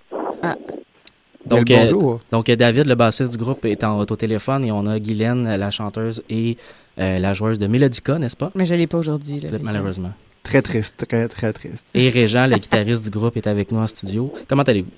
Donc, 1.47 1.71
euh, 1.71 1.77
bonjour. 1.91 2.21
donc 2.31 2.49
euh, 2.51 2.55
David, 2.55 2.87
le 2.87 2.95
bassiste 2.95 3.33
du 3.33 3.39
groupe, 3.39 3.65
est 3.65 3.83
en, 3.83 3.99
au 3.99 4.05
téléphone 4.05 4.63
et 4.65 4.71
on 4.71 4.87
a 4.87 4.99
Guylaine, 5.01 5.57
la 5.57 5.71
chanteuse 5.71 6.23
et 6.31 6.57
euh, 6.99 7.19
la 7.19 7.33
joueuse 7.35 7.59
de 7.59 7.67
Melodica, 7.67 8.19
n'est-ce 8.19 8.37
pas? 8.37 8.51
Mais 8.55 8.65
je 8.65 8.75
l'ai 8.75 8.87
pas 8.87 8.99
aujourd'hui. 8.99 9.41
là, 9.41 9.49
Malheureusement. 9.61 10.13
Très 10.43 10.61
triste, 10.63 11.07
très, 11.09 11.29
très 11.29 11.53
triste. 11.53 11.87
Et 11.95 12.09
Régent, 12.09 12.47
le 12.47 12.57
guitariste 12.57 13.05
du 13.05 13.11
groupe, 13.11 13.37
est 13.37 13.47
avec 13.47 13.71
nous 13.71 13.79
en 13.79 13.87
studio. 13.87 14.33
Comment 14.49 14.63
allez-vous? 14.65 14.91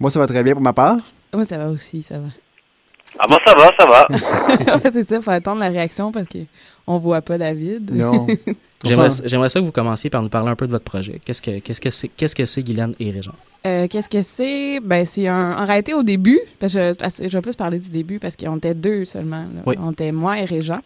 Moi, 0.00 0.10
ça 0.10 0.18
va 0.18 0.26
très 0.26 0.42
bien 0.42 0.54
pour 0.54 0.62
ma 0.62 0.72
part. 0.72 0.98
Moi, 1.34 1.44
ça 1.44 1.58
va 1.58 1.68
aussi, 1.68 2.02
ça 2.02 2.18
va. 2.18 2.28
Ah 3.18 3.26
bon, 3.28 3.36
ça 3.46 3.54
va, 3.54 3.70
ça 3.78 3.86
va. 3.86 4.06
Ouais, 4.76 4.90
c'est 4.92 5.08
ça, 5.08 5.20
faut 5.20 5.30
attendre 5.30 5.60
la 5.60 5.68
réaction 5.68 6.12
parce 6.12 6.26
qu'on 6.28 6.98
voit 6.98 7.22
pas 7.22 7.38
David. 7.38 7.90
Non. 7.92 8.26
J'aimerais 8.84 9.08
j'aimerais 9.24 9.48
ça 9.48 9.58
que 9.58 9.64
vous 9.64 9.72
commenciez 9.72 10.10
par 10.10 10.22
nous 10.22 10.28
parler 10.28 10.50
un 10.50 10.54
peu 10.54 10.66
de 10.66 10.70
votre 10.70 10.84
projet. 10.84 11.20
Qu'est-ce 11.24 11.40
que 11.42 11.58
qu'est-ce 11.60 11.80
que 11.80 11.90
c'est 11.90 12.08
qu'est-ce 12.08 12.36
que 12.36 12.44
c'est 12.44 12.62
Guylaine 12.62 12.94
et 13.00 13.10
Régent? 13.10 13.32
Euh, 13.66 13.88
Qu'est-ce 13.88 14.08
que 14.08 14.22
c'est? 14.22 14.78
Ben, 14.80 15.04
c'est 15.04 15.26
un. 15.26 15.56
En 15.56 15.64
réalité, 15.64 15.92
au 15.94 16.02
début, 16.04 16.38
parce 16.60 16.74
que, 16.74 16.92
parce 16.94 17.14
que 17.14 17.26
je 17.28 17.36
vais 17.36 17.40
plus 17.42 17.56
parler 17.56 17.78
du 17.80 17.88
début 17.90 18.20
parce 18.20 18.36
qu'on 18.36 18.58
était 18.58 18.74
deux 18.74 19.04
seulement. 19.06 19.40
là. 19.40 19.62
Oui. 19.64 19.74
On 19.80 19.90
était 19.92 20.12
moi 20.12 20.38
et 20.38 20.44
Régent. 20.44 20.80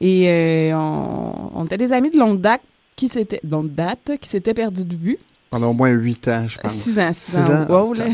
Et 0.00 0.24
euh, 0.28 0.72
on, 0.74 1.50
on 1.54 1.64
était 1.66 1.76
des 1.76 1.92
amis 1.92 2.10
de 2.10 2.18
longue 2.18 2.40
date 2.40 2.62
qui 2.96 3.08
s'étaient. 3.08 3.40
longue 3.48 3.72
date, 3.72 4.12
qui 4.20 4.28
s'étaient 4.28 4.54
perdus 4.54 4.86
de 4.86 4.96
vue. 4.96 5.18
Pendant 5.50 5.70
au 5.70 5.72
moins 5.72 5.88
8 5.90 6.28
ans, 6.28 6.46
je 6.48 6.58
pense. 6.58 6.72
Six 6.72 6.98
ans, 7.00 7.10
six 7.18 7.32
Six 7.36 7.50
ans. 7.50 7.66
Wow, 7.68 7.94
là. 7.94 8.04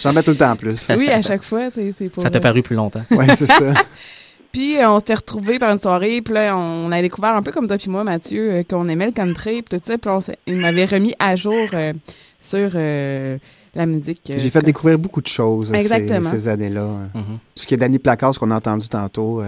J'en 0.00 0.12
mets 0.12 0.22
tout 0.22 0.32
le 0.32 0.36
temps 0.36 0.50
en 0.52 0.56
plus. 0.56 0.86
Oui, 0.96 1.08
à 1.08 1.22
chaque 1.22 1.42
fois, 1.42 1.68
c'est 1.74 2.08
pour. 2.10 2.22
Ça 2.22 2.30
t'a 2.30 2.40
paru 2.40 2.62
plus 2.62 2.76
longtemps. 2.76 3.02
Oui, 3.10 3.24
c'est 3.36 3.46
ça. 3.46 3.72
Puis 4.52 4.78
euh, 4.78 4.90
on 4.90 4.98
s'était 5.00 5.14
retrouvés 5.14 5.58
par 5.58 5.70
une 5.70 5.76
soirée, 5.78 6.22
puis 6.22 6.32
là, 6.32 6.56
on 6.56 6.90
a 6.90 7.02
découvert 7.02 7.36
un 7.36 7.42
peu 7.42 7.52
comme 7.52 7.66
toi 7.66 7.76
puis 7.76 7.90
moi, 7.90 8.04
Mathieu, 8.04 8.52
euh, 8.52 8.62
qu'on 8.62 8.88
aimait 8.88 9.04
le 9.06 9.12
country, 9.12 9.60
puis 9.60 9.78
tout 9.78 9.84
ça. 9.84 9.98
Puis 9.98 10.10
il 10.46 10.56
m'avait 10.56 10.86
remis 10.86 11.12
à 11.18 11.36
jour 11.36 11.68
euh, 11.74 11.92
sur 12.40 12.70
euh, 12.74 13.36
la 13.74 13.84
musique. 13.84 14.22
euh, 14.30 14.36
J'ai 14.38 14.48
fait 14.48 14.62
découvrir 14.62 14.98
beaucoup 14.98 15.20
de 15.20 15.26
choses 15.26 15.70
ces, 15.74 15.88
ces 16.30 16.48
années-là. 16.48 16.86
Mhm. 17.14 17.38
Ce 17.54 17.66
qui 17.66 17.74
est 17.74 17.76
Danny 17.76 17.98
Placasse 17.98 18.38
qu'on 18.38 18.50
a 18.50 18.56
entendu 18.56 18.88
tantôt. 18.88 19.42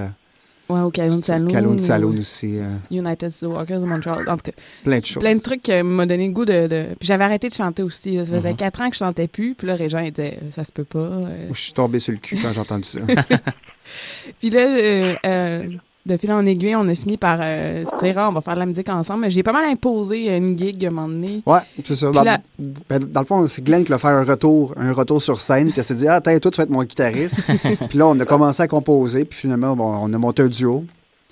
Euh, 0.70 0.74
Ouais, 0.74 0.80
au 0.82 0.90
Calhoun 0.90 1.22
Saloon. 1.22 1.74
Ou 1.74 1.78
Saloon 1.78 2.18
aussi. 2.20 2.58
euh, 2.58 2.76
United 2.90 3.32
Walkers 3.42 3.80
de 3.80 3.86
Montreal. 3.86 4.28
En 4.28 4.36
tout 4.36 4.42
cas, 4.50 4.52
plein 4.84 4.98
de 4.98 5.06
choses. 5.06 5.22
plein 5.22 5.34
de 5.34 5.40
trucs 5.40 5.62
qui 5.62 5.82
m'ont 5.82 6.04
donné 6.04 6.26
le 6.26 6.32
goût 6.34 6.44
de, 6.44 6.66
de- 6.66 6.86
Puis 6.98 7.06
j'avais 7.08 7.24
arrêté 7.24 7.48
de 7.48 7.54
chanter 7.54 7.82
aussi. 7.82 8.18
Ça 8.18 8.36
faisait 8.36 8.50
Mhm. 8.50 8.56
quatre 8.56 8.80
ans 8.82 8.88
que 8.90 8.94
je 8.94 8.98
chantais 8.98 9.28
plus. 9.28 9.54
Puis 9.54 9.66
là, 9.66 9.74
Régent 9.76 10.00
était... 10.00 10.38
Ça 10.54 10.64
se 10.64 10.72
peut 10.72 10.84
pas. 10.84 10.98
euh. 10.98 11.48
Je 11.54 11.58
suis 11.60 11.72
tombé 11.72 12.00
sur 12.00 12.12
le 12.12 12.18
cul 12.18 12.36
quand 12.42 12.52
j'ai 12.52 12.60
entendu 12.60 12.84
ça. 12.84 13.00
Puis 14.40 14.50
là, 14.50 14.60
euh, 14.60 15.14
euh, 15.24 15.62
de 16.08 16.16
fil 16.16 16.32
en 16.32 16.44
aiguille, 16.44 16.74
on 16.74 16.88
a 16.88 16.94
fini 16.94 17.16
par 17.16 17.38
euh, 17.42 17.84
se 17.84 18.04
dire, 18.04 18.14
Ah, 18.18 18.28
on 18.28 18.32
va 18.32 18.40
faire 18.40 18.54
de 18.54 18.58
la 18.60 18.66
musique 18.66 18.88
ensemble. 18.88 19.20
Mais 19.22 19.30
J'ai 19.30 19.42
pas 19.44 19.52
mal 19.52 19.64
imposé 19.66 20.36
une 20.36 20.58
gig 20.58 20.84
à 20.84 20.88
un 20.88 20.90
moment 20.90 21.08
donné. 21.08 21.42
Ouais, 21.46 21.60
c'est 21.86 21.94
ça. 21.96 22.06
Puis 22.10 22.14
Dans, 22.16 22.24
la- 22.24 22.38
ben, 22.58 22.98
dans 23.04 23.20
le 23.20 23.26
fond, 23.26 23.46
c'est 23.48 23.62
Glenn 23.62 23.84
qui 23.84 23.92
a 23.92 23.98
fait 23.98 24.08
un 24.08 24.24
retour, 24.24 24.74
un 24.76 24.92
retour 24.92 25.22
sur 25.22 25.40
scène, 25.40 25.66
puis 25.70 25.74
elle 25.78 25.84
s'est 25.84 25.94
dit 25.94 26.08
Ah, 26.08 26.14
attends, 26.14 26.36
toi, 26.38 26.50
tu 26.50 26.56
vas 26.56 26.64
être 26.64 26.70
mon 26.70 26.82
guitariste. 26.82 27.40
puis 27.88 27.98
là, 27.98 28.08
on 28.08 28.18
a 28.18 28.24
commencé 28.24 28.62
à 28.62 28.68
composer, 28.68 29.24
puis 29.24 29.38
finalement, 29.38 29.76
bon, 29.76 29.84
on 30.02 30.12
a 30.12 30.18
monté 30.18 30.42
un 30.42 30.48
duo. 30.48 30.84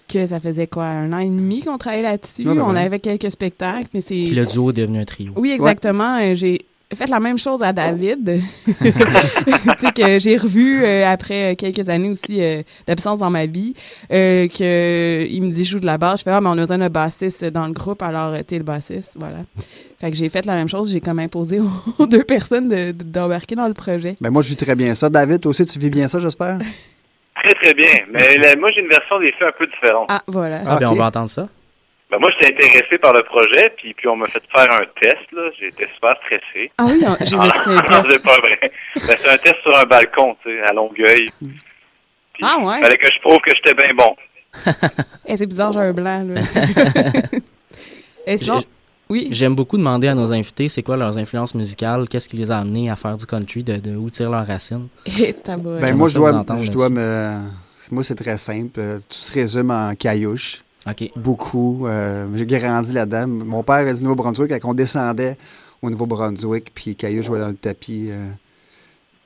Que 0.08 0.24
ça 0.24 0.38
faisait 0.38 0.68
quoi, 0.68 0.84
un 0.84 1.12
an 1.12 1.18
et 1.18 1.26
demi 1.28 1.62
qu'on 1.62 1.78
travaillait 1.78 2.04
là-dessus? 2.04 2.46
Ouais, 2.46 2.54
ben 2.54 2.62
on 2.62 2.74
ouais. 2.74 2.80
avait 2.80 3.00
quelques 3.00 3.30
spectacles, 3.32 3.88
mais 3.92 4.00
c'est. 4.00 4.14
Puis 4.14 4.30
le 4.36 4.46
duo 4.46 4.70
est 4.70 4.74
devenu 4.74 5.00
un 5.00 5.04
trio. 5.04 5.32
Oui, 5.34 5.50
exactement. 5.50 6.18
Euh, 6.20 6.34
J'ai 6.34 6.64
fait 6.94 7.08
la 7.08 7.18
même 7.20 7.36
chose 7.38 7.62
à 7.62 7.72
David. 7.72 8.40
tu 8.66 8.72
sais, 9.78 9.92
que 9.92 10.20
j'ai 10.20 10.36
revu 10.36 10.84
euh, 10.84 11.04
après 11.06 11.52
euh, 11.52 11.54
quelques 11.56 11.88
années 11.88 12.10
aussi 12.10 12.42
euh, 12.42 12.62
d'absence 12.86 13.18
dans 13.18 13.30
ma 13.30 13.46
vie. 13.46 13.74
Euh, 14.12 14.46
que 14.48 15.26
il 15.28 15.42
me 15.42 15.50
dit 15.50 15.64
joue 15.64 15.80
de 15.80 15.86
la 15.86 15.98
basse. 15.98 16.20
Je 16.20 16.24
fais 16.24 16.30
ah 16.30 16.40
mais 16.40 16.48
on 16.48 16.52
a 16.52 16.56
besoin 16.56 16.78
d'un 16.78 16.88
bassiste 16.88 17.44
dans 17.46 17.66
le 17.66 17.72
groupe 17.72 18.02
alors 18.02 18.34
euh, 18.34 18.42
t'es 18.46 18.58
le 18.58 18.64
bassiste 18.64 19.10
voilà. 19.16 19.38
Fait 20.00 20.10
que 20.10 20.16
j'ai 20.16 20.28
fait 20.28 20.44
la 20.46 20.54
même 20.54 20.68
chose. 20.68 20.92
J'ai 20.92 21.00
comme 21.00 21.18
imposé 21.18 21.58
aux 21.98 22.06
deux 22.06 22.22
personnes 22.24 22.68
de- 22.68 22.92
de- 22.92 23.02
d'embarquer 23.04 23.54
dans 23.56 23.66
le 23.66 23.74
projet. 23.74 24.14
Ben, 24.20 24.30
moi, 24.30 24.42
je 24.42 24.48
vis 24.50 24.56
très 24.56 24.74
bien 24.74 24.94
ça. 24.94 25.08
David, 25.08 25.40
toi 25.40 25.50
aussi, 25.50 25.64
tu 25.64 25.78
vis 25.78 25.88
bien 25.90 26.06
ça, 26.06 26.20
j'espère? 26.20 26.58
Très, 27.42 27.54
très 27.54 27.74
bien. 27.74 27.88
Mais 28.12 28.54
moi, 28.56 28.70
j'ai 28.74 28.82
une 28.82 28.88
version 28.88 29.18
des 29.18 29.32
faits 29.32 29.48
un 29.48 29.52
peu 29.58 29.66
différente. 29.66 30.06
Ah 30.10 30.22
voilà. 30.26 30.60
Ah, 30.66 30.76
ben, 30.78 30.88
on 30.88 30.94
va 30.94 31.06
entendre 31.06 31.30
ça. 31.30 31.48
Ben, 32.10 32.18
moi, 32.20 32.30
j'étais 32.40 32.54
intéressé 32.54 32.98
par 32.98 33.12
le 33.12 33.22
projet, 33.24 33.72
puis, 33.76 33.92
puis 33.94 34.06
on 34.06 34.14
m'a 34.16 34.26
fait 34.28 34.42
faire 34.54 34.70
un 34.72 34.84
test, 35.00 35.26
là. 35.32 35.50
J'étais 35.58 35.88
super 35.94 36.14
stressé. 36.24 36.70
Ah 36.78 36.84
oui, 36.86 37.02
on- 37.04 37.24
je 37.24 37.34
me 37.36 37.40
Ah, 37.50 37.50
souviens 37.64 37.82
pas. 37.82 38.04
c'est 38.08 38.22
pas 38.22 38.36
vrai. 38.36 38.58
Ben, 38.94 39.16
c'est 39.18 39.28
un 39.28 39.38
test 39.38 39.56
sur 39.62 39.76
un 39.76 39.84
balcon, 39.84 40.36
tu 40.42 40.50
sais, 40.50 40.62
à 40.62 40.72
Longueuil. 40.72 41.28
Ah 42.42 42.58
ouais? 42.60 42.80
Fallait 42.80 42.98
que 42.98 43.06
je 43.12 43.20
prouve 43.20 43.38
que 43.38 43.50
j'étais 43.56 43.74
bien 43.74 43.92
bon. 43.94 44.14
Eh, 45.28 45.36
c'est 45.36 45.46
bizarre 45.46 45.72
j'ai 45.72 45.80
un 45.80 45.92
blanc 45.92 46.24
là. 46.28 46.40
Et 48.26 48.38
sinon, 48.38 48.60
J'ai- 48.60 48.66
oui? 49.08 49.28
J'aime 49.32 49.54
beaucoup 49.54 49.76
demander 49.76 50.08
à 50.08 50.14
nos 50.14 50.32
invités 50.32 50.68
c'est 50.68 50.82
quoi 50.82 50.96
leurs 50.96 51.18
influences 51.18 51.54
musicales, 51.54 52.08
qu'est-ce 52.08 52.28
qui 52.28 52.36
les 52.36 52.50
a 52.50 52.58
amenés 52.58 52.88
à 52.90 52.96
faire 52.96 53.16
du 53.16 53.26
country, 53.26 53.62
de, 53.64 53.76
de 53.76 53.96
où 53.96 54.08
tirent 54.10 54.30
leurs 54.30 54.46
racines. 54.46 54.88
Et 55.18 55.32
tabarouette. 55.32 55.80
Ben, 55.82 55.96
moi, 55.96 56.08
ça 56.08 56.14
je 56.14 56.18
dois, 56.18 56.44
je 56.62 56.70
dois 56.70 56.88
me. 56.88 57.38
Moi, 57.90 58.02
c'est 58.04 58.14
très 58.16 58.38
simple. 58.38 58.80
Tout 59.08 59.16
se 59.16 59.32
résume 59.32 59.70
en 59.70 59.94
caillouche. 59.94 60.62
Beaucoup. 61.16 61.86
Euh, 61.86 62.26
J'ai 62.34 62.46
grandi 62.46 62.92
là-dedans. 62.92 63.26
Mon 63.26 63.62
père 63.62 63.86
est 63.86 63.94
du 63.94 64.02
Nouveau-Brunswick. 64.02 64.50
Quand 64.60 64.70
on 64.70 64.74
descendait 64.74 65.36
au 65.82 65.90
Nouveau-Brunswick, 65.90 66.72
puis 66.74 66.94
caillouche 66.96 67.26
jouait 67.26 67.40
dans 67.40 67.48
le 67.48 67.54
tapis. 67.54 68.06
euh, 68.10 68.28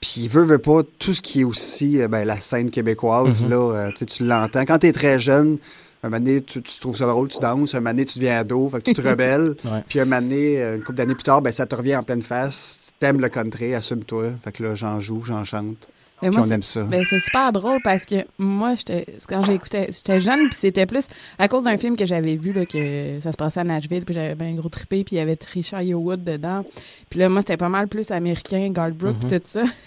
puis, 0.00 0.28
veut, 0.28 0.42
veut 0.42 0.58
pas, 0.58 0.80
tout 0.98 1.12
ce 1.12 1.20
qui 1.20 1.42
est 1.42 1.44
aussi 1.44 2.00
euh, 2.00 2.08
ben, 2.08 2.24
la 2.24 2.40
scène 2.40 2.70
québécoise, 2.70 3.42
Mhm. 3.44 3.50
là, 3.50 3.56
euh, 3.74 3.90
tu 3.92 4.24
l'entends. 4.24 4.62
Quand 4.64 4.78
tu 4.78 4.86
es 4.86 4.92
très 4.92 5.20
jeune, 5.20 5.58
un 6.02 6.08
moment 6.08 6.24
donné, 6.24 6.40
tu, 6.42 6.62
tu 6.62 6.80
trouves 6.80 6.96
ça 6.96 7.06
drôle, 7.06 7.28
tu 7.28 7.38
danses. 7.38 7.74
Un 7.74 7.80
moment 7.80 7.90
donné, 7.90 8.06
tu 8.06 8.18
deviens 8.18 8.38
ado, 8.38 8.70
fait 8.70 8.78
que 8.78 8.84
tu 8.90 8.94
te 8.94 9.00
rebelles. 9.08 9.54
Ouais. 9.64 9.84
Puis 9.88 10.00
un 10.00 10.06
moment 10.06 10.22
donné, 10.22 10.62
une 10.62 10.80
couple 10.82 10.96
d'années 10.96 11.14
plus 11.14 11.22
tard, 11.24 11.42
ben, 11.42 11.52
ça 11.52 11.66
te 11.66 11.74
revient 11.74 11.96
en 11.96 12.02
pleine 12.02 12.22
face. 12.22 12.80
T'aimes 12.98 13.20
le 13.20 13.28
country, 13.28 13.74
assume-toi. 13.74 14.24
Fait 14.42 14.52
que 14.52 14.62
là, 14.62 14.74
j'en 14.74 15.00
joue, 15.00 15.22
j'en 15.26 15.44
chante. 15.44 15.86
Mais 16.22 16.30
moi, 16.30 16.40
on 16.40 16.46
c'est- 16.46 16.54
aime 16.54 16.62
ça. 16.62 16.82
ben, 16.84 17.04
c'est 17.08 17.20
super 17.20 17.52
drôle 17.52 17.78
parce 17.82 18.04
que 18.04 18.16
moi, 18.38 18.74
j'étais 18.74 19.06
quand 19.28 19.42
j'écoutais, 19.44 19.88
j'étais 19.92 20.20
jeune, 20.20 20.48
puis 20.48 20.58
c'était 20.58 20.86
plus 20.86 21.04
à 21.38 21.48
cause 21.48 21.64
d'un 21.64 21.78
film 21.78 21.96
que 21.96 22.06
j'avais 22.06 22.36
vu, 22.36 22.52
là, 22.52 22.66
que 22.66 23.18
ça 23.22 23.32
se 23.32 23.36
passait 23.36 23.60
à 23.60 23.64
Nashville, 23.64 24.04
puis 24.04 24.14
j'avais 24.14 24.34
bien 24.34 24.52
gros 24.54 24.68
trippé, 24.68 25.04
puis 25.04 25.16
il 25.16 25.18
y 25.18 25.22
avait 25.22 25.36
Trisha 25.36 25.82
Yearwood 25.82 26.22
dedans. 26.24 26.64
Puis 27.08 27.18
là, 27.20 27.28
moi, 27.28 27.40
c'était 27.40 27.56
pas 27.56 27.68
mal 27.68 27.88
plus 27.88 28.10
américain, 28.10 28.70
Guardbrook, 28.70 29.16
Mhm. 29.24 29.30
tout 29.30 29.40
ça. 29.44 29.62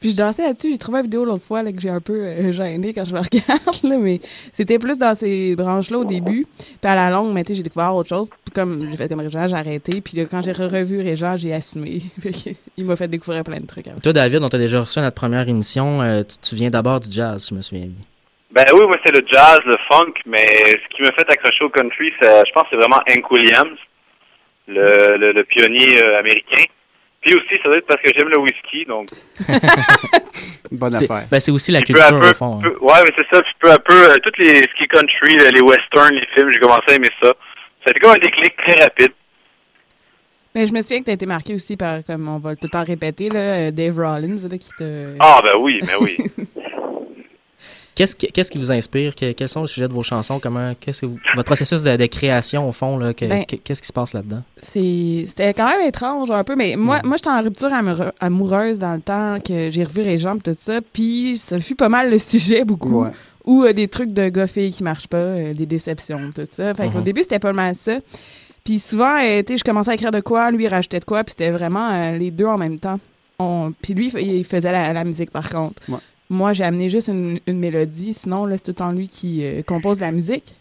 puis 0.00 0.10
je 0.10 0.14
dansais 0.16 0.42
là-dessus. 0.42 0.70
J'ai 0.72 0.78
trouvé 0.78 0.98
une 0.98 1.04
vidéo 1.04 1.24
l'autre 1.24 1.44
fois 1.44 1.62
là, 1.62 1.72
que 1.72 1.80
j'ai 1.80 1.90
un 1.90 2.00
peu 2.00 2.14
euh, 2.24 2.52
gênée 2.52 2.92
quand 2.92 3.04
je 3.04 3.12
me 3.14 3.18
regarde, 3.20 3.82
là, 3.84 3.98
mais 3.98 4.20
c'était 4.52 4.78
plus 4.78 4.98
dans 4.98 5.14
ces 5.14 5.54
branches-là 5.56 5.98
au 5.98 6.04
début. 6.04 6.46
Puis 6.58 6.76
à 6.90 6.94
la 6.94 7.10
longue, 7.10 7.32
mais 7.32 7.44
tu 7.44 7.48
sais, 7.52 7.56
j'ai 7.56 7.62
découvert 7.62 7.94
autre 7.94 8.08
chose. 8.08 8.28
Puis 8.44 8.52
comme 8.54 8.88
j'ai 8.90 8.96
fait 8.96 9.08
comme 9.08 9.20
Régent, 9.20 9.46
j'ai 9.46 9.54
arrêté. 9.56 10.00
Puis 10.00 10.16
là, 10.16 10.24
quand 10.24 10.42
j'ai 10.42 10.52
revu 10.52 11.00
Régent, 11.00 11.36
j'ai 11.36 11.52
assumé. 11.52 12.02
Il 12.76 12.84
m'a 12.84 12.96
fait 12.96 13.08
découvrir 13.08 13.42
plein 13.44 13.58
de 13.60 13.66
trucs. 13.66 13.86
après. 13.88 14.00
Toi, 14.00 14.12
David, 14.12 14.42
on 14.42 14.48
t'a 14.48 14.58
déjà 14.58 14.80
reçu 14.82 14.98
à 14.98 15.02
notre 15.02 15.14
première 15.16 15.35
émission. 15.48 16.00
euh, 16.02 16.22
tu, 16.22 16.36
tu 16.50 16.54
viens 16.56 16.70
d'abord 16.70 17.00
du 17.00 17.10
jazz, 17.10 17.46
je 17.50 17.54
me 17.54 17.60
souviens 17.62 17.86
bien. 17.86 18.04
Ben 18.52 18.64
oui, 18.74 18.80
moi, 18.86 18.96
c'est 19.04 19.12
le 19.12 19.20
jazz, 19.30 19.60
le 19.66 19.74
funk, 19.90 20.14
mais 20.24 20.46
ce 20.46 20.96
qui 20.96 21.02
m'a 21.02 21.12
fait 21.12 21.30
accrocher 21.30 21.64
au 21.64 21.68
country, 21.68 22.12
c'est, 22.20 22.42
je 22.46 22.52
pense 22.52 22.62
que 22.64 22.68
c'est 22.70 22.76
vraiment 22.76 23.02
Hank 23.10 23.30
Williams. 23.30 23.78
le, 24.68 25.16
le, 25.16 25.32
le 25.32 25.44
pionnier 25.44 26.02
euh, 26.02 26.18
américain. 26.18 26.64
Puis 27.20 27.34
aussi, 27.36 27.56
ça 27.62 27.68
doit 27.68 27.78
être 27.78 27.86
parce 27.86 28.00
que 28.02 28.10
j'aime 28.16 28.28
le 28.28 28.38
whisky, 28.38 28.84
donc 28.86 29.08
Bonne 30.70 30.92
C'est- 30.92 31.10
affaire. 31.10 31.26
ben, 31.30 31.40
c'est 31.40 31.50
aussi 31.52 31.70
la 31.72 31.80
Puis 31.80 31.92
peu 31.94 32.00
à 32.00 32.08
culture, 32.08 32.20
peu, 32.20 32.30
au 32.30 32.34
fond. 32.34 32.58
hein. 32.58 32.62
peu- 32.62 32.76
ouais, 32.84 33.02
mais 33.04 33.10
c'est 33.16 33.26
ça. 33.34 33.42
Puis 33.42 33.52
peu 33.60 33.70
à 33.70 33.78
peu, 33.78 34.10
euh, 34.10 34.14
toutes 34.22 34.38
les 34.38 34.58
ski 34.58 34.86
country, 34.88 35.36
les 35.36 35.60
westerns, 35.60 36.14
les 36.14 36.26
films, 36.34 36.50
j'ai 36.50 36.58
commencé 36.58 36.82
à 36.88 36.94
aimer 36.94 37.10
ça. 37.22 37.28
Ça 37.28 37.86
a 37.86 37.90
été 37.90 38.00
comme 38.00 38.12
un 38.12 38.18
déclic 38.18 38.56
très 38.56 38.74
rapide. 38.84 39.12
Mais 40.56 40.66
je 40.66 40.72
me 40.72 40.80
souviens 40.80 41.00
que 41.00 41.04
tu 41.04 41.10
as 41.10 41.14
été 41.14 41.26
marqué 41.26 41.54
aussi 41.54 41.76
par, 41.76 42.02
comme 42.02 42.26
on 42.28 42.38
va 42.38 42.56
tout 42.56 42.64
le 42.66 42.70
temps 42.70 42.82
répéter, 42.82 43.28
là, 43.28 43.38
euh, 43.38 43.70
Dave 43.70 43.94
Rollins, 43.96 44.38
là, 44.50 44.56
qui 44.58 44.70
te... 44.78 45.14
Ah, 45.20 45.40
ben 45.42 45.52
oui, 45.60 45.80
ben 45.82 45.92
oui. 46.00 46.16
Qu'est-ce 47.94 48.14
qui, 48.14 48.26
qu'est-ce 48.30 48.50
qui 48.50 48.58
vous 48.58 48.70
inspire? 48.70 49.14
Que- 49.14 49.32
quels 49.32 49.48
sont 49.48 49.62
les 49.62 49.68
sujets 49.68 49.88
de 49.88 49.94
vos 49.94 50.02
chansons? 50.02 50.38
Comment, 50.38 50.74
qu'est-ce 50.78 51.00
que 51.00 51.06
vous- 51.06 51.18
votre 51.34 51.46
processus 51.46 51.82
de, 51.82 51.96
de 51.96 52.04
création, 52.06 52.68
au 52.68 52.72
fond, 52.72 52.98
Ben, 52.98 53.14
que- 53.14 53.56
qu'est-ce 53.56 53.80
qui 53.80 53.88
se 53.88 53.92
passe 53.92 54.12
là-dedans? 54.12 54.42
C'est- 54.60 55.24
C'était 55.28 55.54
quand 55.54 55.66
même 55.66 55.80
étrange 55.88 56.30
un 56.30 56.44
peu, 56.44 56.56
mais 56.56 56.76
moi, 56.76 57.00
moi 57.04 57.16
j'étais 57.16 57.30
en 57.30 57.40
rupture 57.40 57.70
amoureuse 58.20 58.78
dans 58.78 58.92
le 58.94 59.00
temps 59.00 59.38
que 59.40 59.70
j'ai 59.70 59.82
revu 59.84 60.02
Régent 60.02 60.36
et 60.36 60.40
tout 60.40 60.54
ça, 60.54 60.80
puis 60.92 61.38
ça 61.38 61.58
fut 61.58 61.74
pas 61.74 61.88
mal 61.88 62.10
le 62.10 62.18
sujet 62.18 62.66
beaucoup. 62.66 63.02
Ouais. 63.04 63.10
Ou 63.46 63.62
euh, 63.64 63.72
des 63.72 63.88
trucs 63.88 64.12
de 64.12 64.28
gars 64.28 64.46
filles 64.46 64.72
qui 64.72 64.82
marchent 64.82 65.08
pas, 65.08 65.16
euh, 65.16 65.54
des 65.54 65.64
déceptions, 65.66 66.28
tout 66.34 66.44
ça. 66.50 66.74
Fait 66.74 66.88
qu'au 66.88 66.98
Mhm. 66.98 67.04
début, 67.04 67.22
c'était 67.22 67.38
pas 67.38 67.54
mal 67.54 67.76
ça. 67.76 67.96
Puis 68.66 68.78
souvent, 68.80 69.16
euh, 69.22 69.42
tu 69.42 69.52
sais, 69.54 69.58
je 69.58 69.64
commençais 69.64 69.92
à 69.92 69.94
écrire 69.94 70.10
de 70.10 70.20
quoi, 70.20 70.50
lui 70.50 70.64
il 70.64 70.68
rajoutait 70.68 71.00
de 71.00 71.04
quoi, 71.06 71.24
puis 71.24 71.30
c'était 71.38 71.50
vraiment 71.50 71.90
euh, 71.92 72.18
les 72.18 72.30
deux 72.30 72.44
en 72.46 72.58
même 72.58 72.78
temps. 72.78 72.98
On... 73.38 73.72
Puis 73.80 73.94
lui, 73.94 74.12
il 74.18 74.44
faisait 74.44 74.72
la, 74.72 74.92
la 74.92 75.04
musique 75.04 75.30
par 75.30 75.48
contre. 75.48 75.80
Ouais. 75.88 75.98
Moi, 76.28 76.52
j'ai 76.52 76.64
amené 76.64 76.90
juste 76.90 77.08
une, 77.08 77.38
une 77.46 77.58
mélodie, 77.60 78.12
sinon, 78.12 78.44
là, 78.44 78.56
c'est 78.56 78.64
tout 78.64 78.70
le 78.72 78.74
temps 78.74 78.90
lui 78.92 79.06
qui 79.08 79.42
euh, 79.44 79.62
compose 79.62 80.00
la 80.00 80.10
musique. 80.12 80.54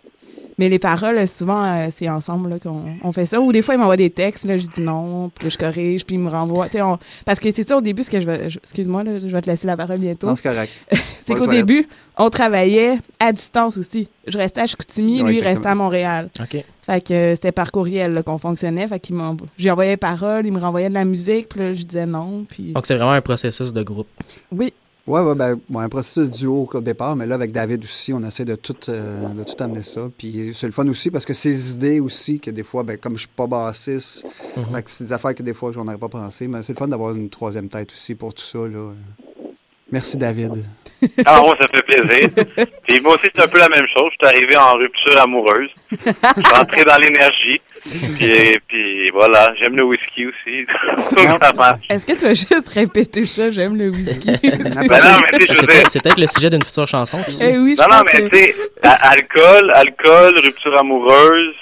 Mais 0.58 0.70
les 0.70 0.80
paroles, 0.80 1.28
souvent, 1.28 1.66
euh, 1.66 1.88
c'est 1.94 2.08
ensemble 2.08 2.50
là, 2.50 2.60
qu'on 2.60 2.84
on 3.04 3.12
fait 3.12 3.26
ça. 3.26 3.42
Ou 3.42 3.52
des 3.52 3.62
fois, 3.62 3.74
il 3.74 3.78
m'envoie 3.78 3.98
des 3.98 4.10
textes, 4.10 4.46
là, 4.46 4.56
je 4.58 4.68
dis 4.68 4.80
non, 4.80 5.30
puis 5.38 5.50
je 5.50 5.58
corrige, 5.58 6.06
puis 6.06 6.16
il 6.16 6.20
me 6.20 6.30
renvoie. 6.30 6.68
Tu 6.68 6.74
sais, 6.74 6.82
on- 6.82 6.98
Parce 7.26 7.42
que 7.42 7.52
c'est 7.52 7.68
ça, 7.68 7.76
au 7.76 7.82
début, 7.82 8.04
ce 8.04 8.10
que 8.10 8.22
je 8.22 8.26
vais... 8.26 8.50
je- 8.50 8.60
Excuse-moi, 8.60 9.04
là, 9.04 9.20
je 9.20 9.26
vais 9.28 9.42
te 9.42 9.50
laisser 9.50 9.68
la 9.68 9.76
parole 9.76 9.98
bientôt. 9.98 10.28
Non, 10.28 10.36
c'est 10.38 10.44
correct. 10.48 10.72
c'est 11.26 11.34
qu'au 11.36 11.48
début, 11.48 11.88
on 12.18 12.30
travaillait 12.30 12.98
à 13.20 13.34
distance 13.34 13.78
aussi. 13.78 14.08
Je 14.28 14.38
restais 14.38 14.62
à 14.62 14.68
Chicoutimi, 14.68 15.22
Ouais, 15.24 15.32
lui, 15.32 15.38
il 15.40 15.44
restait 15.44 15.68
à 15.68 15.76
Montréal. 15.76 16.30
OK. 16.40 16.64
Fait 16.86 17.04
que 17.04 17.14
euh, 17.14 17.34
c'était 17.34 17.52
par 17.52 17.72
courriel 17.72 18.22
qu'on 18.24 18.38
fonctionnait. 18.38 18.88
Fait 18.88 19.00
qu'il 19.00 19.16
m'en... 19.16 19.36
J'ai 19.58 19.72
envoyé 19.72 19.92
les 19.92 19.98
paroles, 19.98 20.46
il 20.46 20.54
me 20.54 20.60
renvoyait 20.60 20.90
de 20.90 20.94
la 20.94 21.04
musique, 21.04 21.50
puis 21.50 21.60
là, 21.60 21.74
je 21.74 21.84
disais 21.84 22.06
non. 22.06 22.46
Puis... 22.48 22.74
Donc, 22.74 22.86
c'est 22.86 22.94
vraiment 22.94 23.14
un 23.14 23.22
processus 23.22 23.74
de 23.74 23.82
groupe. 23.82 24.08
Oui. 24.52 24.72
Ouais, 25.08 25.22
ouais, 25.22 25.34
ben, 25.34 25.60
bon, 25.68 25.80
un 25.80 25.90
processus 25.90 26.30
duo 26.30 26.70
au 26.72 26.82
départ, 26.82 27.16
mais 27.16 27.26
là, 27.26 27.36
avec 27.36 27.52
David 27.52 27.84
aussi, 27.84 28.14
on 28.14 28.22
essaie 28.22 28.46
de 28.46 28.56
tout, 28.56 28.76
euh, 28.90 29.28
de 29.30 29.44
tout 29.44 29.64
amener 29.64 29.82
ça. 29.82 30.02
Puis 30.16 30.52
c'est 30.54 30.68
le 30.68 30.74
fun 30.74 30.88
aussi 30.88 31.10
parce 31.10 31.26
que 31.26 31.34
ces 31.34 31.74
idées 31.74 32.00
aussi, 32.00 32.40
que 32.40 32.52
des 32.52 32.64
fois, 32.64 32.84
ben, 32.84 32.98
comme 32.98 33.14
je 33.14 33.22
suis 33.22 33.30
pas 33.36 33.48
bassiste, 33.48 34.24
fait 34.54 34.84
que 34.84 34.92
c'est 34.92 35.06
des 35.06 35.14
affaires 35.14 35.34
que 35.34 35.44
des 35.44 35.56
fois, 35.56 35.72
j'en 35.72 35.88
aurais 35.88 35.98
pas 35.98 36.10
pensé, 36.10 36.48
mais 36.48 36.62
c'est 36.62 36.74
le 36.74 36.78
fun 36.78 36.88
d'avoir 36.88 37.16
une 37.16 37.30
troisième 37.30 37.68
tête 37.68 37.92
aussi 37.94 38.14
pour 38.14 38.32
tout 38.32 38.44
ça, 38.44 38.60
là. 38.60 38.92
Merci, 39.92 40.18
David. 40.18 40.52
Ah, 41.26 41.40
moi, 41.42 41.56
ça 41.62 41.68
fait 41.68 41.84
plaisir. 41.84 42.30
Puis 42.88 43.00
moi 43.02 43.16
aussi, 43.16 43.28
c'est 43.36 43.44
un 43.44 43.48
peu 43.48 43.60
la 43.60 43.70
même 43.70 43.86
chose. 43.96 44.10
Je 44.20 44.28
suis 44.28 44.36
arrivé 44.36 44.58
en 44.58 44.74
rupture 44.74 45.22
amoureuse. 45.22 45.70
Je 45.92 45.98
suis 46.42 46.54
rentré 46.54 46.84
dans 46.84 46.98
l'énergie. 46.98 47.62
Puis, 48.18 48.60
puis 48.68 49.10
voilà, 49.12 49.54
j'aime 49.62 49.76
le 49.76 49.84
whisky 49.84 50.26
aussi. 50.26 50.66
Ça 51.44 51.54
marche. 51.54 51.82
Est-ce 51.90 52.06
que 52.06 52.14
tu 52.14 52.22
vas 52.26 52.34
juste 52.34 52.68
répéter 52.70 53.28
ça? 53.28 53.52
J'aime 53.52 53.76
le 53.78 53.90
whisky. 53.90 54.26
Ben 54.42 55.04
non, 55.04 55.20
mais 55.22 55.38
tu 55.40 55.46
sais, 55.46 55.54
je 55.54 55.54
C'est 55.54 55.54
veux 55.62 55.68
peut-être 55.68 55.80
dire- 55.82 55.90
c'est 55.92 56.02
peut-être 56.02 56.20
le 56.20 56.28
sujet 56.28 56.50
d'une 56.50 56.64
future 56.64 56.88
chanson. 56.88 57.20
Eh 57.42 57.58
oui, 57.60 57.76
je 57.78 57.82
non, 57.84 57.98
non, 57.98 58.04
mais 58.06 58.28
que- 58.28 58.36
tu 58.36 58.38
sais, 58.38 58.56
alcool, 58.82 59.72
alcool, 59.76 60.40
rupture 60.40 60.76
amoureuse. 60.80 61.54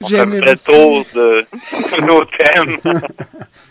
On 0.00 0.08
fait 0.08 0.16
J'aime 0.16 0.32
un 0.32 0.40
le 0.40 0.56
tour 0.56 1.04
de 1.14 1.46
nos 2.02 2.24
thèmes. 2.24 3.00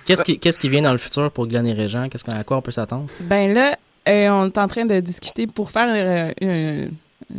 Qu'est-ce 0.06 0.24
qui, 0.24 0.40
qu'est-ce 0.40 0.60
qui 0.60 0.70
vient 0.70 0.82
dans 0.84 0.92
le 0.94 0.98
futur 0.98 1.30
pour 1.32 1.48
Glenn 1.48 1.68
et 1.68 1.74
Régent? 1.74 2.08
Qu'est-ce 2.10 2.24
qu'on- 2.24 2.38
à 2.40 2.44
quoi 2.46 2.56
on 2.58 2.62
peut 2.62 2.72
s'attendre? 2.72 3.08
Ben 3.20 3.54
là, 3.54 3.76
euh, 4.08 4.30
on 4.32 4.46
est 4.48 4.58
en 4.58 4.68
train 4.68 4.86
de 4.86 5.00
discuter 5.00 5.48
pour 5.48 5.72
faire 5.72 5.88
euh, 5.90 6.32
une, 6.42 6.92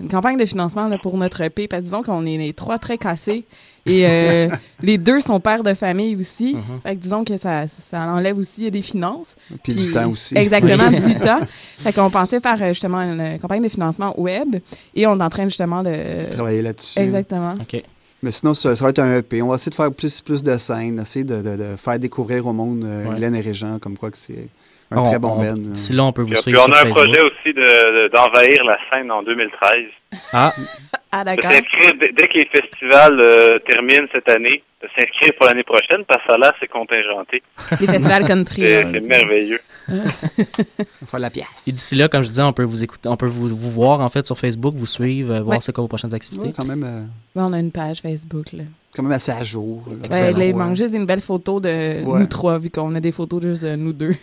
une 0.02 0.08
campagne 0.08 0.36
de 0.36 0.44
financement 0.46 0.88
là, 0.88 0.98
pour 0.98 1.16
notre 1.16 1.40
EP. 1.40 1.66
Parce 1.68 1.80
que 1.80 1.84
disons 1.84 2.02
qu'on 2.02 2.24
est 2.24 2.36
les 2.36 2.52
trois 2.52 2.78
très 2.78 2.98
cassés 2.98 3.44
et 3.86 4.06
euh, 4.06 4.48
les 4.82 4.98
deux 4.98 5.20
sont 5.20 5.40
pères 5.40 5.62
de 5.62 5.74
famille 5.74 6.14
aussi. 6.16 6.54
Mhm. 6.56 6.80
Fait 6.82 6.96
que 6.96 7.00
disons 7.00 7.24
que 7.24 7.38
ça, 7.38 7.64
ça 7.90 8.00
enlève 8.02 8.36
aussi 8.38 8.70
des 8.70 8.82
finances. 8.82 9.34
Puis 9.62 9.74
du 9.74 9.90
temps 9.90 10.10
aussi. 10.10 10.36
Exactement, 10.36 10.90
du 10.90 11.14
temps. 11.14 11.40
Fait 11.78 11.92
qu'on 11.92 12.10
pensait 12.10 12.40
faire 12.40 12.58
justement 12.68 13.00
une 13.00 13.38
campagne 13.38 13.62
de 13.62 13.68
financement 13.68 14.14
web 14.20 14.56
et 14.94 15.06
on 15.06 15.18
est 15.18 15.22
en 15.22 15.30
train 15.30 15.44
justement 15.44 15.82
de... 15.82 16.30
Travailler 16.32 16.62
là-dessus. 16.62 16.98
Exactement. 16.98 17.54
OK. 17.60 17.82
Mais 18.20 18.32
sinon, 18.32 18.52
ça, 18.52 18.74
ça 18.74 18.82
va 18.82 18.90
être 18.90 18.98
un 18.98 19.18
EP. 19.18 19.40
On 19.42 19.46
va 19.48 19.54
essayer 19.54 19.70
de 19.70 19.76
faire 19.76 19.92
plus, 19.92 20.20
plus 20.20 20.42
de 20.42 20.58
scènes, 20.58 20.98
essayer 20.98 21.24
de, 21.24 21.36
de- 21.40 21.56
de 21.56 21.76
faire 21.76 22.00
découvrir 22.00 22.44
au 22.48 22.52
monde 22.52 22.82
euh, 22.84 23.06
Ouais. 23.08 23.16
Glenn 23.16 23.32
et 23.36 23.40
Régent, 23.40 23.78
comme 23.78 23.96
quoi 23.96 24.10
que 24.10 24.16
c'est 24.18 24.48
un 24.90 24.96
On- 24.98 25.02
très 25.04 25.18
bon 25.18 25.32
on- 25.32 25.42
band. 25.42 25.56
D'ici 25.56 25.92
là, 25.92 26.04
on 26.04 26.12
peut 26.12 26.22
vous 26.22 26.28
Puis, 26.28 26.36
puis 26.36 26.42
suivre 26.54 26.64
on 26.68 26.72
a 26.72 26.82
un 26.86 26.90
projet 26.90 27.20
aussi 27.20 27.52
de- 27.52 27.60
de- 28.04 28.08
d'envahir 28.08 28.64
la 28.64 28.78
scène 28.92 29.10
en 29.10 29.22
2013. 29.22 29.84
Ah, 30.32 30.52
Ah, 31.10 31.24
d'accord. 31.24 31.50
s'inscrire 31.50 31.92
dès, 31.98 32.12
dès 32.12 32.28
que 32.28 32.34
les 32.34 32.46
festivals 32.54 33.18
euh, 33.22 33.58
terminent 33.60 34.06
cette 34.12 34.28
année, 34.28 34.62
de 34.82 34.88
s'inscrire 34.94 35.32
pour 35.38 35.46
l'année 35.46 35.62
prochaine 35.62 36.04
parce 36.06 36.22
que 36.22 36.32
ça 36.32 36.38
là, 36.38 36.54
c'est 36.60 36.66
contingenté. 36.68 37.42
Les 37.80 37.86
festivals 37.86 38.24
country. 38.26 38.60
C'est 38.66 39.06
merveilleux. 39.06 39.60
On 39.88 39.94
va 39.94 41.06
faire 41.06 41.20
la 41.20 41.30
pièce. 41.30 41.66
et 41.66 41.72
d'ici 41.72 41.94
là, 41.94 42.08
comme 42.08 42.22
je 42.22 42.28
disais, 42.28 42.42
on 42.42 42.52
peut 42.52 42.62
vous 42.64 42.84
écouter, 42.84 43.08
on 43.08 43.16
peut 43.16 43.26
vous, 43.26 43.48
vous 43.48 43.70
voir 43.70 44.00
en 44.00 44.08
fait 44.10 44.26
sur 44.26 44.38
Facebook, 44.38 44.74
vous 44.76 44.84
suivre, 44.84 45.32
euh, 45.32 45.40
voir 45.40 45.56
Ouais. 45.56 45.60
c'est 45.62 45.72
quoi 45.72 45.80
vos 45.82 45.88
prochaines 45.88 46.12
activités. 46.14 46.48
Ouais, 46.48 46.54
quand, 46.54 46.66
même, 46.66 46.84
euh, 46.84 47.00
Ouais, 47.34 47.46
on 47.46 47.52
a 47.54 47.58
une 47.58 47.72
page 47.72 48.00
Facebook. 48.02 48.52
Là. 48.52 48.64
quand 48.94 49.02
même 49.02 49.12
assez 49.12 49.32
à 49.32 49.42
jour. 49.44 49.84
là. 50.10 50.30
Il 50.30 50.36
Ouais. 50.36 50.52
manque 50.52 50.76
juste 50.76 50.92
une 50.94 51.06
belle 51.06 51.20
photo 51.22 51.58
de 51.58 52.04
Ouais. 52.04 52.20
nous 52.20 52.26
trois, 52.26 52.58
vu 52.58 52.68
qu'on 52.68 52.94
a 52.94 53.00
des 53.00 53.12
photos 53.12 53.42
juste 53.42 53.62
de 53.62 53.76
nous 53.76 53.94
deux. 53.94 54.14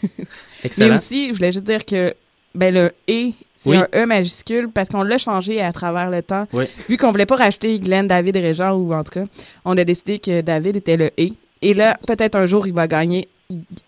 Excellent. 0.64 0.90
Mais 0.90 0.94
aussi, 0.94 1.30
je 1.30 1.34
voulais 1.34 1.52
juste 1.52 1.66
dire 1.66 1.84
que 1.84 2.14
ben, 2.54 2.72
le 2.74 2.92
«et», 3.08 3.34
c'est 3.66 3.78
Oui. 3.78 3.78
un 3.78 3.88
«e» 4.04 4.06
majuscule 4.08 4.70
parce 4.74 4.90
qu'on 4.90 5.04
l'a 5.04 5.18
changé 5.18 5.62
à 5.62 5.72
travers 5.74 6.10
le 6.10 6.22
temps. 6.22 6.46
Oui. 6.54 6.66
Vu 6.88 6.98
qu'on 6.98 7.12
voulait 7.12 7.26
pas 7.26 7.36
rajouter 7.36 7.78
Glenn, 7.80 8.08
David 8.08 8.36
et 8.38 8.42
Régent, 8.42 8.72
ou 8.74 8.94
en 8.94 9.04
tout 9.04 9.12
cas, 9.12 9.26
on 9.66 9.78
a 9.78 9.84
décidé 9.84 10.20
que 10.20 10.42
David 10.42 10.78
était 10.78 10.98
le 10.98 11.12
«et». 11.18 11.34
Et 11.62 11.74
là, 11.74 11.96
peut-être 12.08 12.36
un 12.36 12.46
jour, 12.46 12.68
il 12.68 12.74
va 12.74 12.88
gagner, 12.88 13.28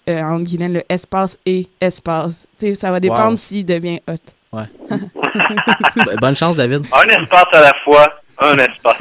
euh, 0.09 0.21
entre 0.21 0.43
guillemets, 0.45 0.69
le 0.69 0.83
espace 0.89 1.37
et 1.45 1.67
espace. 1.79 2.31
Tu 2.59 2.67
sais, 2.67 2.73
ça 2.75 2.91
va 2.91 2.99
dépendre 2.99 3.31
Wow. 3.31 3.35
s'il 3.37 3.65
devient 3.65 3.99
hot. 4.09 4.13
Ouais. 4.53 4.63
Ben, 5.95 6.15
Bonne 6.19 6.35
chance, 6.35 6.55
David. 6.55 6.85
Un 6.93 7.07
espace 7.09 7.45
à 7.53 7.61
la 7.61 7.73
fois, 7.83 8.07
un 8.39 8.57
espace. 8.57 8.97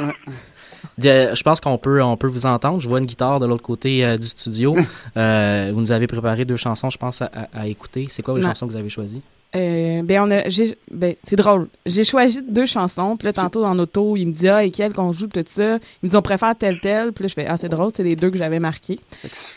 Je 0.99 1.43
pense 1.43 1.61
qu'on 1.61 1.79
peut, 1.79 2.03
on 2.03 2.17
peut 2.17 2.27
vous 2.27 2.45
entendre. 2.47 2.81
Je 2.81 2.89
vois 2.89 2.99
une 2.99 3.07
guitare 3.07 3.39
de 3.41 3.47
l'autre 3.47 3.63
côté 3.63 4.05
euh, 4.05 4.17
du 4.19 4.27
studio. 4.27 4.75
Euh, 5.17 5.71
vous 5.73 5.81
nous 5.81 5.93
avez 5.93 6.07
préparé 6.07 6.45
deux 6.45 6.57
chansons, 6.57 6.91
je 6.91 6.99
pense, 6.99 7.23
à, 7.23 7.31
à- 7.35 7.61
à 7.63 7.67
écouter. 7.69 8.07
C'est 8.11 8.23
quoi 8.23 8.35
les 8.35 8.43
Non. 8.43 8.49
chansons 8.49 8.67
que 8.67 8.73
vous 8.73 8.79
avez 8.79 8.91
choisies? 8.91 9.23
Euh, 9.57 10.03
ben 10.03 10.23
on 10.23 10.31
a 10.31 10.49
j'ai 10.49 10.77
ben 10.91 11.15
c'est 11.23 11.37
drôle. 11.37 11.69
J'ai 11.87 12.05
choisi 12.05 12.43
deux 12.43 12.67
chansons. 12.67 13.17
Puis 13.17 13.27
là 13.27 13.33
tantôt 13.33 13.65
en 13.65 13.79
auto 13.79 14.17
il 14.17 14.27
me 14.27 14.33
dit 14.33 14.49
ah 14.49 14.65
et 14.65 14.71
quelle 14.71 14.93
qu'on 14.93 15.13
joue 15.13 15.29
tout 15.29 15.45
ça. 15.47 15.77
Il 16.03 16.07
me 16.07 16.09
dit 16.09 16.17
on 16.17 16.23
préfère 16.23 16.55
telle 16.57 16.81
telle. 16.81 17.13
Puis 17.13 17.25
là 17.25 17.29
je 17.29 17.35
fais 17.35 17.47
ah 17.47 17.57
c'est 17.57 17.69
drôle 17.69 17.91
c'est 17.95 18.03
les 18.03 18.17
deux 18.17 18.31
que 18.31 18.39
j'avais 18.39 18.61
marquées. 18.61 19.01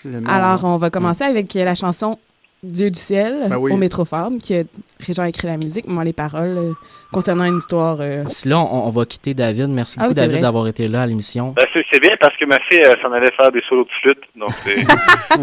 Finalement, 0.01 0.29
alors 0.29 0.63
on 0.63 0.77
va 0.77 0.89
commencer 0.89 1.23
avec 1.23 1.53
la 1.53 1.75
chanson 1.75 2.17
Dieu 2.61 2.91
du 2.91 2.99
ciel 2.99 3.45
Ben 3.49 3.55
oui. 3.57 3.71
au 3.71 3.77
Métrophone 3.77 4.37
qui 4.39 4.53
a 4.55 4.63
Régent 4.99 5.23
écrit 5.23 5.47
la 5.47 5.55
musique 5.55 5.87
moi 5.87 6.03
les 6.03 6.11
paroles 6.11 6.57
euh, 6.57 6.73
concernant 7.13 7.45
une 7.45 7.57
histoire 7.57 7.97
euh, 8.01 8.25
D'ici 8.25 8.49
là, 8.49 8.59
on, 8.59 8.87
on 8.87 8.89
va 8.89 9.05
quitter 9.05 9.33
David. 9.33 9.69
Merci 9.69 9.95
Ah 9.97 10.03
beaucoup, 10.03 10.15
David, 10.15 10.41
d'avoir 10.41 10.67
été 10.67 10.87
là 10.89 11.03
à 11.03 11.05
l'émission. 11.07 11.53
Ben, 11.55 11.65
c'est 11.73 11.99
bien 12.01 12.15
parce 12.19 12.35
que 12.37 12.45
ma 12.45 12.59
fille 12.69 12.83
euh, 12.83 12.95
s'en 13.01 13.11
allait 13.13 13.31
faire 13.39 13.49
des 13.51 13.61
solos 13.69 13.85
de 13.85 13.89
flûte. 14.01 14.21
Donc, 14.35 14.51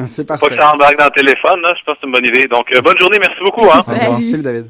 c'est 0.06 0.26
pas 0.26 0.36
parfait. 0.36 0.54
que 0.56 0.62
ça 0.62 0.72
embarque 0.74 0.98
dans 0.98 1.06
le 1.06 1.10
téléphone. 1.10 1.60
Là. 1.62 1.72
Je 1.78 1.82
pense 1.84 1.94
que 1.94 2.00
c'est 2.02 2.06
une 2.06 2.12
bonne 2.12 2.26
idée. 2.26 2.46
Donc, 2.48 2.66
euh, 2.74 2.82
bonne 2.82 2.98
journée. 3.00 3.18
Merci 3.18 3.40
beaucoup. 3.42 3.64
Hein. 3.70 3.82
Salut. 3.82 4.30
Salut, 4.30 4.42
David. 4.42 4.66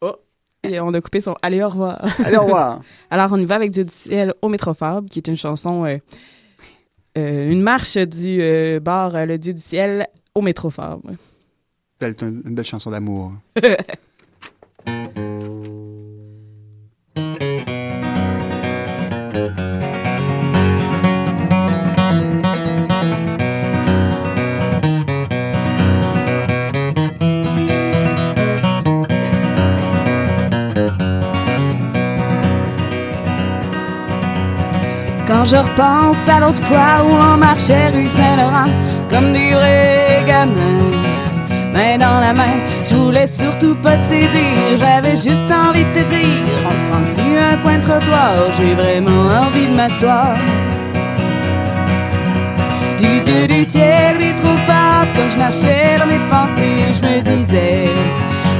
oh 0.00 0.16
et 0.62 0.80
on 0.80 0.92
a 0.94 1.00
coupé 1.00 1.20
son 1.20 1.34
allez 1.42 1.62
au 1.62 1.68
revoir 1.68 1.98
Allez, 2.24 2.36
au 2.36 2.42
revoir. 2.42 2.80
alors 3.10 3.28
on 3.32 3.38
y 3.38 3.44
va 3.44 3.54
avec 3.56 3.70
Dieu 3.70 3.84
du 3.84 3.92
ciel 3.92 4.32
au 4.42 4.48
Métrophone 4.48 5.08
qui 5.08 5.18
est 5.20 5.28
une 5.28 5.36
chanson 5.36 5.84
euh, 5.84 5.96
euh, 7.18 7.50
une 7.50 7.62
marche 7.62 7.96
du 7.96 8.38
euh, 8.40 8.80
bar 8.80 9.14
euh, 9.14 9.26
le 9.26 9.38
Dieu 9.38 9.52
du 9.54 9.62
ciel 9.62 10.06
au 10.36 10.42
Métrophone 10.42 11.00
Belle- 11.98 12.14
une, 12.20 12.42
une 12.44 12.54
belle 12.54 12.64
chanson 12.64 12.90
d'amour. 12.90 13.32
je 35.46 35.56
repense 35.56 36.28
à 36.28 36.40
l'autre 36.40 36.62
fois 36.62 37.04
où 37.04 37.12
on 37.12 37.36
marchait 37.36 37.90
rue 37.90 38.08
Saint-Laurent 38.08 38.70
comme 39.08 39.32
des 39.32 39.54
vrais 39.54 40.24
gamins, 40.26 40.90
main 41.72 41.98
dans 41.98 42.20
la 42.20 42.32
main, 42.32 42.56
je 42.84 42.94
voulais 42.96 43.26
surtout 43.26 43.76
pas 43.76 43.96
te 43.98 44.04
séduire, 44.04 44.76
j'avais 44.76 45.16
juste 45.16 45.50
envie 45.50 45.84
de 45.84 45.92
te 45.94 46.08
dire, 46.08 46.56
on 46.68 46.74
se 46.74 46.82
prend-tu 46.82 47.38
un 47.38 47.56
coin 47.62 47.78
de 47.78 47.82
trottoir, 47.82 48.34
j'ai 48.56 48.74
vraiment 48.74 49.46
envie 49.46 49.66
de 49.68 49.74
m'asseoir. 49.74 50.36
dieux 53.26 53.46
du 53.46 53.64
ciel, 53.64 54.16
lui 54.18 54.34
trop 54.36 54.56
fort. 54.66 55.06
Quand 55.14 55.30
je 55.30 55.38
marchais 55.38 55.96
dans 55.98 56.06
mes 56.06 56.22
pensées, 56.28 56.92
je 56.96 57.02
me 57.06 57.20
disais, 57.22 57.84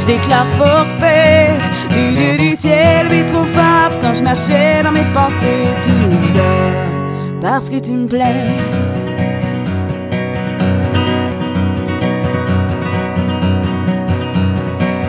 je 0.01 0.07
déclare 0.07 0.47
forfait. 0.59 1.66
Du 1.97 2.15
dieu 2.15 2.37
du 2.37 2.57
ciel, 2.57 3.09
lui 3.09 3.25
trop 3.25 3.45
fort. 3.55 3.91
Quand 4.03 4.13
je 4.13 4.23
marchais 4.23 4.83
dans 4.83 4.93
mes 4.93 5.09
pensées, 5.15 5.67
tout 5.83 6.17
ça, 6.35 6.53
parce 7.41 7.71
que 7.71 7.79
tu 7.79 7.93
me 7.93 8.07
plais. 8.07 8.45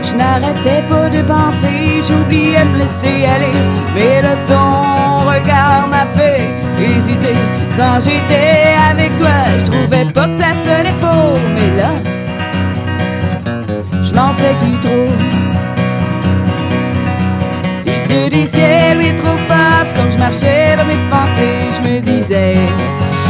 Je 0.02 0.16
n'arrêtais 0.16 0.82
pas 0.88 1.10
de 1.10 1.22
penser, 1.24 2.02
j'oubliais 2.08 2.64
de 2.64 2.70
me 2.70 2.78
laisser 2.78 3.26
aller. 3.36 3.58
Mais 3.94 4.22
le 4.22 4.36
ton 4.48 5.28
regard 5.30 5.90
m'a 5.90 6.06
fait 6.16 6.44
hésiter. 6.82 7.38
Quand 7.78 8.00
j'étais 8.00 8.78
avec 8.92 9.18
toi, 9.18 9.38
je 9.60 9.66
trouvais 9.66 10.06
pas 10.06 10.28
que 10.30 10.36
ça 10.36 10.54
sonnait 10.66 10.96
faux. 11.02 11.38
Mais 11.54 11.82
là, 11.82 11.92
je 14.02 14.14
m'en 14.14 14.32
fais 14.34 14.56
plus 14.62 14.80
trop. 14.80 15.47
Du 18.26 18.45
ciel, 18.45 18.97
lui 18.97 19.15
trop 19.15 19.38
fort. 19.47 19.86
Quand 19.95 20.09
je 20.09 20.18
marchais 20.18 20.76
dans 20.76 20.86
mes 20.86 21.01
pensées, 21.09 21.70
je 21.76 21.82
me 21.88 21.99
disais, 22.01 22.57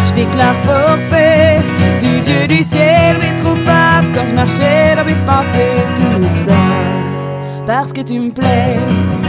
je 0.06 0.14
déclare 0.14 0.56
forfait. 0.64 1.60
Du 2.00 2.22
dieu 2.22 2.48
du 2.48 2.64
ciel, 2.64 3.18
lui 3.18 3.44
trop 3.44 3.56
fort. 3.58 4.04
Quand 4.16 4.26
je 4.28 4.34
marchais 4.34 4.96
dans 4.96 5.06
mes 5.06 5.20
pensées, 5.26 5.84
tout 5.96 6.24
ça, 6.48 7.66
parce 7.68 7.92
que 7.94 8.02
tu 8.02 8.18
me 8.18 8.32
plais. 8.32 9.27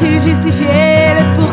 Tu 0.00 0.18
justifiais 0.26 1.12
le 1.18 1.34
pourquoi 1.34 1.49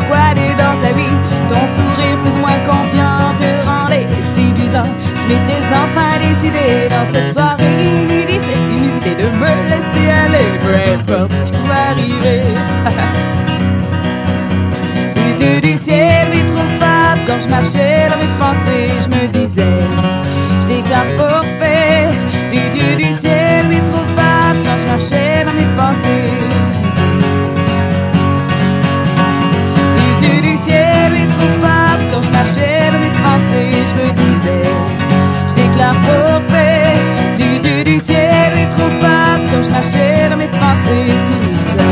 Du 37.36 37.58
dieu 37.60 37.84
du 37.84 38.00
ciel 38.00 38.58
est 38.58 38.68
trop 38.70 38.90
fort 39.00 39.38
Quand 39.50 39.62
je 39.62 39.70
marchais 39.70 40.28
dans 40.30 40.36
mes 40.36 40.46
pensées 40.46 41.12
Tout 41.26 41.44
ça 41.76 41.84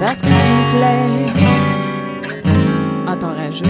Parce 0.00 0.20
que 0.20 0.26
tu 0.26 0.46
me 0.46 0.78
plais 0.78 1.32
rajoute 3.24 3.66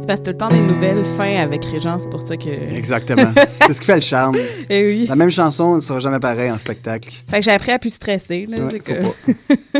C'est 0.00 0.06
parce 0.06 0.20
que 0.20 0.24
tout 0.24 0.30
le 0.32 0.36
temps 0.38 0.48
des 0.48 0.60
nouvelles 0.60 1.04
fins 1.04 1.36
avec 1.36 1.64
Régent, 1.66 1.98
c'est 1.98 2.08
pour 2.08 2.22
ça 2.22 2.36
que. 2.36 2.48
Exactement. 2.74 3.30
C'est 3.66 3.72
ce 3.74 3.80
qui 3.80 3.86
fait 3.86 3.94
le 3.96 4.00
charme. 4.00 4.36
Eh 4.70 4.86
oui. 4.86 5.06
La 5.08 5.16
même 5.16 5.30
chanson 5.30 5.76
ne 5.76 5.80
sera 5.80 5.98
jamais 6.00 6.18
pareille 6.18 6.50
en 6.50 6.58
spectacle. 6.58 7.10
Fait 7.30 7.38
que 7.38 7.44
j'ai 7.44 7.50
appris 7.50 7.72
à 7.72 7.78
plus 7.78 7.92
stresser. 7.94 8.46
Là, 8.46 8.58
Ouais, 8.58 8.80
que- 8.80 8.92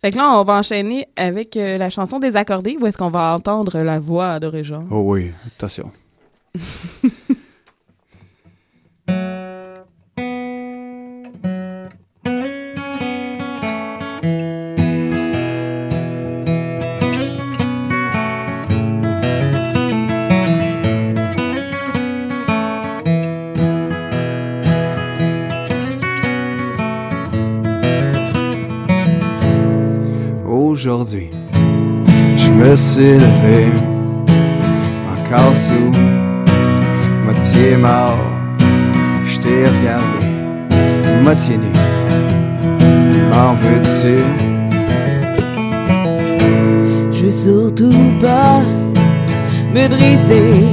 fait 0.00 0.12
que 0.12 0.16
là, 0.16 0.30
on 0.38 0.44
va 0.44 0.54
enchaîner 0.54 1.06
avec 1.16 1.56
euh, 1.56 1.76
la 1.78 1.90
chanson 1.90 2.18
Désaccordée 2.18 2.76
où 2.80 2.86
est-ce 2.86 2.96
qu'on 2.96 3.10
va 3.10 3.34
entendre 3.34 3.78
la 3.80 3.98
voix 3.98 4.40
de 4.40 4.46
Régent? 4.46 4.84
Oh 4.90 5.02
oui, 5.04 5.30
attention. 5.46 5.90
Aujourd'hui, 30.80 31.28
je 32.38 32.48
me 32.48 32.74
suis 32.74 33.12
levé, 33.12 33.66
encore 35.12 35.54
sous, 35.54 35.92
moitié 37.22 37.76
mort. 37.76 38.16
Je 39.26 39.38
t'ai 39.40 39.64
regardé, 39.74 40.24
moitié 41.22 41.58
nu. 41.58 41.70
M'en 43.28 43.52
veux-tu? 43.56 44.22
Je 47.12 47.24
veux 47.24 47.30
surtout 47.30 48.12
pas 48.18 48.62
me 49.74 49.86
briser. 49.86 50.64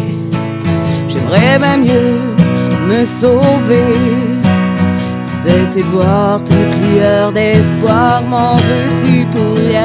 J'aimerais 1.10 1.60
bien 1.60 1.78
mieux 1.80 2.22
me 2.88 3.04
sauver. 3.04 4.27
De 5.48 5.84
voir 5.84 6.40
toute 6.40 6.76
lueur 6.92 7.32
d'espoir. 7.32 8.22
M'en 8.24 8.56
veux-tu 8.56 9.26
pour 9.32 9.60
hier? 9.60 9.84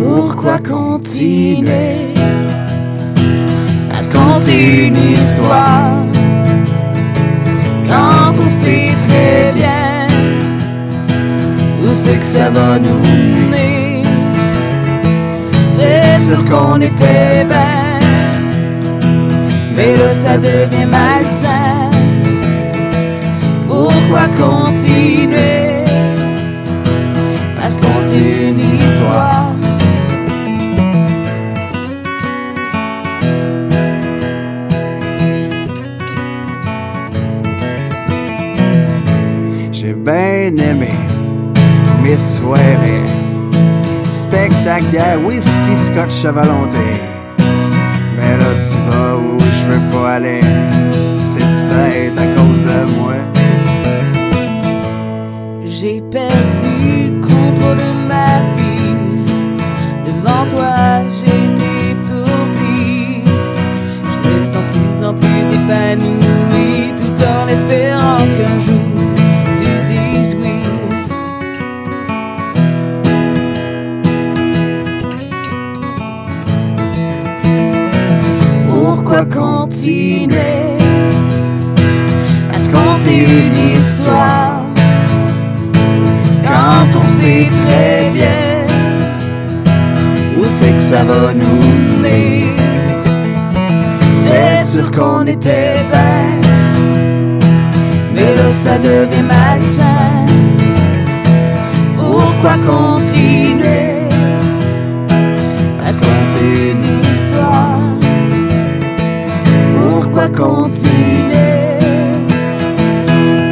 Pourquoi 0.00 0.58
continuer? 0.58 2.14
À 3.92 3.98
se 3.98 4.10
conter 4.10 4.86
une 4.86 4.96
histoire 4.96 6.04
quand 7.86 8.32
on 8.44 8.48
sait 8.48 8.90
très 9.08 9.52
bien 9.54 10.06
où 11.82 11.86
c'est 11.92 12.18
que 12.18 12.24
ça 12.24 12.50
va 12.50 12.78
nous? 12.78 13.45
Sûr 16.18 16.44
qu'on 16.44 16.80
était 16.80 17.44
bien, 17.44 17.98
mais 19.76 19.94
là 19.94 20.10
ça 20.10 20.36
devient 20.38 20.86
malsain. 20.86 21.88
Pourquoi 23.68 24.26
continuer? 24.36 25.84
À 27.62 27.70
se 27.70 27.76
conter 27.76 28.48
une 28.48 28.58
histoire? 28.58 29.52
J'ai 39.70 39.92
bien 39.92 40.56
aimé 40.56 40.90
mes 42.02 42.18
soirées. 42.18 43.15
Spectacle 44.36 44.90
de 44.92 45.26
whisky 45.26 45.76
scotch 45.78 46.26
à 46.26 46.30
volonté. 46.30 46.86
Mais 48.18 48.36
là, 48.36 48.50
tu 48.60 48.76
vas 48.86 49.16
où 49.16 49.38
je 49.38 49.64
veux 49.64 49.84
pas 49.90 50.16
aller. 50.16 50.40
C'est 51.22 51.40
peut-être 51.40 52.20
à 52.20 52.26
cause 52.36 52.62
de 52.68 52.78
moi. 52.98 53.14
J'ai 55.64 56.02
perdu 56.02 56.72
le 57.06 57.20
contrôle 57.22 57.78
de 57.78 57.92
ma 58.06 58.32
vie. 58.56 58.94
Devant 60.06 60.44
toi, 60.50 60.74
j'ai 61.16 61.36
été 61.48 61.70
étourdi. 61.92 63.24
Je 64.04 64.18
me 64.28 64.36
sens 64.42 64.66
plus 64.74 64.96
en 65.06 65.14
plus 65.14 65.44
épanoui, 65.54 66.92
tout 66.94 67.16
en 67.24 67.48
espérant 67.48 68.15
Pourquoi 79.16 79.40
continuer 79.40 80.76
raconter 82.52 83.24
une 83.24 83.78
histoire? 83.78 84.60
Quand 86.44 86.98
on 86.98 87.02
sait 87.02 87.48
très 87.64 88.10
bien 88.12 88.66
où 90.36 90.44
c'est 90.44 90.72
que 90.72 90.80
ça 90.80 91.02
va 91.04 91.32
nous 91.32 92.02
mener. 92.02 92.44
C'est 94.12 94.62
sûr 94.62 94.90
qu'on 94.92 95.24
était 95.26 95.76
bien, 95.90 96.50
mais 98.12 98.34
là 98.36 98.52
ça 98.52 98.78
devient 98.78 99.22
malsain. 99.22 100.26
Pourquoi 101.96 102.56
continuer? 102.66 103.55
Pourquoi 110.16 110.30
continuer 110.46 111.36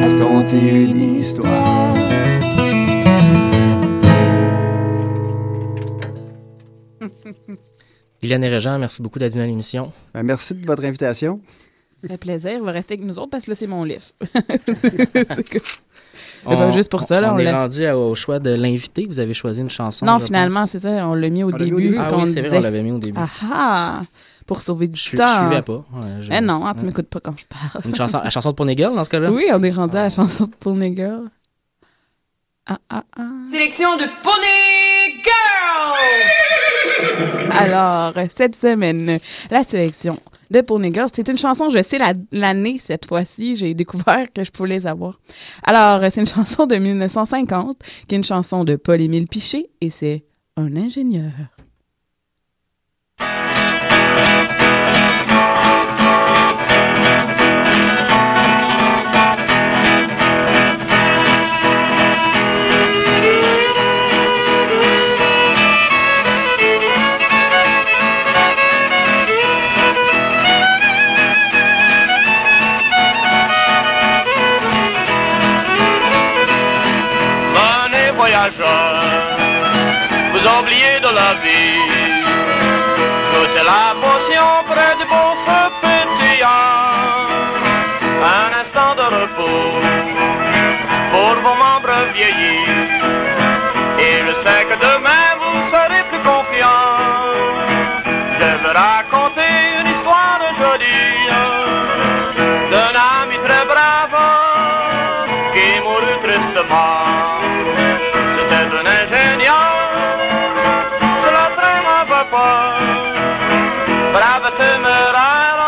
à 0.03 0.09
se 0.09 0.15
conter 0.19 0.85
une 0.85 0.97
histoire? 1.19 1.95
Liliane 8.23 8.45
et 8.45 8.49
Régent, 8.49 8.79
merci 8.79 9.03
beaucoup 9.03 9.19
d'être 9.19 9.33
venue 9.35 9.45
à 9.45 9.47
l'émission. 9.47 9.93
Ben, 10.15 10.23
merci 10.23 10.55
de 10.55 10.65
votre 10.65 10.83
invitation. 10.87 11.41
Ça 12.03 12.09
fait 12.09 12.17
plaisir. 12.17 12.53
Il 12.53 12.63
va 12.63 12.71
rester 12.71 12.95
avec 12.95 13.05
nous 13.07 13.19
autres 13.19 13.29
parce 13.31 13.45
que 13.45 13.51
là, 13.51 13.55
c'est 13.55 13.67
mon 13.67 13.85
livre. 13.85 14.05
C'est 15.35 15.47
que- 15.47 15.59
C'est 16.15 16.45
pas 16.57 16.71
juste 16.71 16.91
pour 16.91 17.03
ça, 17.03 17.21
là. 17.21 17.33
On, 17.33 17.37
On, 17.37 17.39
est 17.41 17.53
rendu 17.53 17.87
au 17.91 18.15
choix 18.15 18.39
de 18.39 18.51
l'invité. 18.55 19.05
Vous 19.07 19.21
avez 19.21 19.35
choisi 19.35 19.61
une 19.61 19.69
chanson. 19.69 20.07
Non, 20.07 20.19
finalement, 20.19 20.67
c'est 20.67 20.81
ça. 20.81 21.09
On 21.09 21.15
l'a 21.15 21.29
mis 21.29 21.43
au 21.43 21.49
On 21.49 21.57
l'a 21.57 21.65
mis 21.65 21.73
au 21.73 21.77
début. 21.77 21.89
début. 21.91 21.99
Ah 22.01 22.09
oui, 22.13 22.23
on 22.23 22.27
c'est 22.27 22.41
vrai, 22.41 22.59
on 22.59 22.61
l'avait 22.61 22.83
mis 22.83 22.93
au 22.93 22.99
début. 22.99 23.19
Ah 23.21 23.29
ah! 23.53 24.03
Pour 24.47 24.61
sauver 24.61 24.89
du 24.89 25.01
Je- 25.01 25.17
temps. 25.17 25.27
je 25.27 25.47
suivais 25.47 25.63
pas. 25.63 25.85
Ouais, 25.93 26.23
je- 26.23 26.31
Eh 26.33 26.41
non, 26.41 26.65
ah, 26.67 26.75
tu 26.79 26.85
m'écoutes 26.85 27.09
pas 27.09 27.21
quand 27.21 27.35
je 27.39 27.47
parle. 27.47 27.83
Une 27.87 27.95
chanson, 27.95 28.21
la 28.23 28.31
chanson 28.31 28.51
de 28.51 28.55
Pony 28.57 28.77
Girl, 28.77 28.95
dans 28.95 29.05
ce 29.05 29.11
cas-là? 29.11 29.31
Oui, 29.31 29.47
on 29.53 29.63
est 29.63 29.71
rendu 29.71 29.97
à 29.97 30.05
la 30.05 30.11
chanson 30.11 30.47
de 30.47 30.55
Pony 30.55 30.95
Girl. 30.95 31.29
Ah, 32.67 32.79
ah, 32.91 33.05
ah. 33.19 33.23
Sélection 33.51 33.97
de 33.97 34.05
Pony 34.23 35.23
Girl! 35.25 35.95
Alors, 37.53 38.13
cette 38.35 38.55
semaine, 38.57 39.19
la 39.51 39.65
sélection 39.65 40.19
de 40.51 40.61
Pony 40.61 40.93
Girl, 40.93 41.09
c'est 41.13 41.29
une 41.29 41.39
chanson, 41.39 41.71
je 41.71 41.83
sais 41.83 41.99
la- 41.99 42.13
l'année 42.33 42.81
cette 42.85 43.07
fois-ci, 43.07 43.57
j'ai 43.57 43.75
découvert 43.75 44.27
que 44.33 44.45
je 44.45 44.51
pouvais 44.51 44.69
les 44.71 44.87
avoir. 44.87 45.19
Alors, 45.63 46.01
c'est 46.11 46.21
une 46.21 46.27
chanson 46.27 46.67
de 46.67 46.77
1950, 46.77 47.77
qui 48.09 48.15
est 48.15 48.19
une 48.19 48.25
chanson 48.25 48.65
de 48.65 48.77
Paul-Émile 48.77 49.27
Piché, 49.29 49.71
et 49.81 49.91
c'est 49.91 50.25
Un 50.57 50.77
ingénieur. 50.77 51.33
Vous 80.33 80.45
oubliez 80.59 81.01
de 81.01 81.11
la 81.15 81.33
vie. 81.43 81.81
Goûtez 83.33 83.65
la 83.65 83.95
potion 84.03 84.65
près 84.69 84.95
du 85.01 85.07
beau 85.07 85.31
feu 85.47 85.65
pétillant. 85.83 87.25
Un 88.23 88.61
instant 88.61 88.95
de 88.97 89.03
repos 89.03 89.81
pour 91.13 91.35
vos 91.43 91.57
membres 91.57 92.13
vieillis. 92.15 92.69
Et 93.99 94.27
je 94.27 94.35
sais 94.35 94.65
que 94.65 94.77
demain 94.77 95.27
vous 95.41 95.63
serez 95.63 96.03
plus 96.11 96.23
confiants. 96.23 97.25
Je 98.41 98.59
veux 98.59 98.75
raconter 98.75 99.81
une 99.81 99.89
histoire 99.89 100.41
jolie 100.61 101.29
d'un 102.71 102.93
ami 103.21 103.37
très 103.45 103.65
brave 103.65 104.19
qui 105.55 105.81
mourut 105.81 106.21
tristement. 106.25 107.34
Téméraire, 114.65 115.63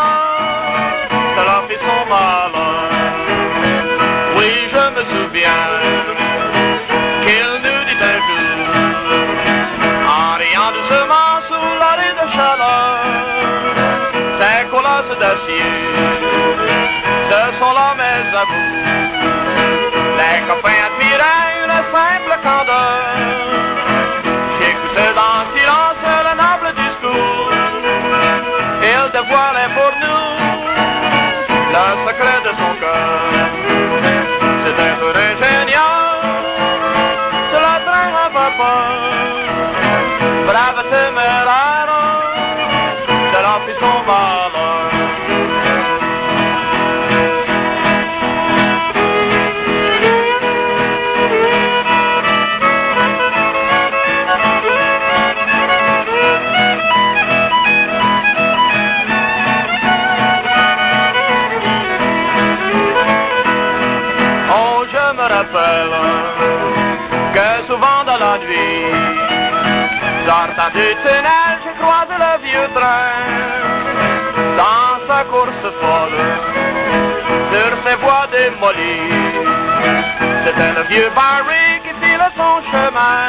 cela 1.37 1.57
fit 1.67 1.79
son 1.79 2.01
malheur. 2.11 2.87
Oui, 4.37 4.51
je 4.73 4.83
me 4.95 5.01
souviens 5.11 5.65
qu'il 7.25 7.49
nous 7.65 7.81
dit 7.87 7.99
un 8.11 8.17
jour, 8.27 8.51
en 10.17 10.29
riant 10.41 10.71
doucement 10.77 11.31
sous 11.41 11.69
l'arrêt 11.81 12.15
de 12.21 12.25
chaleur, 12.35 12.95
ces 14.39 14.59
colosses 14.69 15.15
d'acier 15.19 15.77
ce 17.29 17.57
sont 17.57 17.73
là 17.73 17.95
mes 17.95 18.37
avous. 18.41 18.69
Les 20.17 20.47
copains 20.47 20.81
admiraient 20.87 21.63
une 21.63 21.83
simple 21.83 22.35
candeur. 22.43 23.36
Brave 40.57 40.89
téméraire, 40.89 41.45
cela 41.45 41.76
du 70.77 70.89
tunnel, 71.03 71.57
j'ai 71.63 71.75
croisé 71.81 72.15
le 72.25 72.33
vieux 72.45 72.69
train 72.75 73.57
dans 74.61 74.93
sa 75.09 75.23
course 75.25 75.67
folle 75.81 76.19
sur 77.51 77.71
ses 77.85 77.97
voies 78.01 78.27
démolies. 78.33 79.11
C'était 80.45 80.73
le 80.77 80.83
vieux 80.89 81.09
Barry 81.15 81.67
qui 81.83 81.93
file 82.05 82.25
son 82.37 82.55
chemin. 82.71 83.19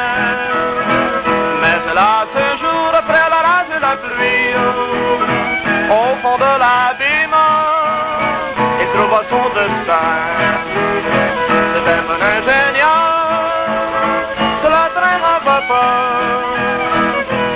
Mais 1.62 1.78
hélas, 1.90 2.30
un 2.36 2.54
jour 2.62 2.90
après 2.92 3.24
l'orage 3.32 3.70
et 3.76 3.80
la 3.80 3.94
pluie, 4.04 4.97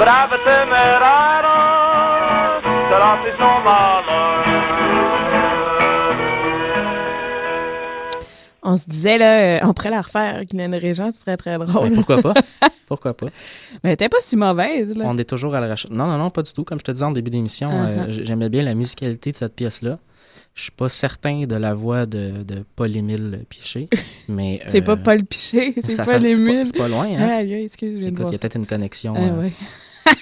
brave 0.02 0.30
téméraire, 0.46 1.48
fit 3.22 3.34
son 3.38 3.54
malheur. 3.64 4.42
On 8.64 8.76
se 8.76 8.86
disait, 8.88 9.18
là, 9.18 9.56
euh, 9.56 9.58
on 9.64 9.72
pourrait 9.72 9.90
la 9.90 10.00
refaire, 10.02 10.44
Guylaine 10.44 10.74
Régent, 10.76 11.10
ce 11.12 11.18
serait 11.20 11.36
très 11.36 11.58
drôle. 11.58 11.88
Ben, 11.90 11.96
pourquoi 11.96 12.22
pas? 12.22 12.34
Pourquoi 12.86 13.14
pas? 13.14 13.26
Mais 13.82 13.90
elle 13.90 13.92
était 13.92 14.08
pas 14.10 14.18
si 14.20 14.36
mauvaise, 14.36 14.94
là. 14.94 15.04
On 15.08 15.16
est 15.16 15.24
toujours 15.24 15.54
à 15.54 15.60
la 15.60 15.70
recherche. 15.70 15.90
Non, 15.90 16.06
non, 16.06 16.18
non, 16.18 16.28
pas 16.30 16.42
du 16.42 16.52
tout. 16.52 16.62
Comme 16.62 16.78
je 16.78 16.84
te 16.84 16.90
disais 16.92 17.04
en 17.06 17.10
début 17.10 17.30
d'émission, 17.30 17.70
euh, 17.72 18.04
Uh-huh. 18.04 18.10
j- 18.12 18.20
j'aimais 18.24 18.50
bien 18.50 18.62
la 18.62 18.74
musicalité 18.74 19.32
de 19.32 19.36
cette 19.38 19.54
pièce-là. 19.54 19.98
Je 20.54 20.62
suis 20.64 20.72
pas 20.72 20.90
certain 20.90 21.44
de 21.46 21.56
la 21.56 21.72
voix 21.72 22.04
de, 22.04 22.42
de 22.42 22.64
Paul-Émile 22.76 23.44
Piché, 23.48 23.88
mais... 24.28 24.60
C'est 24.68 24.82
euh, 24.82 24.84
pas 24.84 24.96
Paul 24.96 25.24
Piché, 25.24 25.72
c'est 25.82 25.92
ça- 25.92 26.04
Paul 26.04 26.20
ça- 26.20 26.28
c'est 26.66 26.76
pas- 26.76 26.88
loin, 26.88 27.08
hein? 27.16 27.38
Excuse, 27.40 27.96
Écoute, 27.96 28.26
il 28.28 28.32
y 28.32 28.34
a 28.34 28.38
peut-être 28.38 28.56
une 28.56 28.66
connexion. 28.66 29.14
Ah, 29.16 29.20
euh, 29.22 29.40
ouais. 29.40 29.52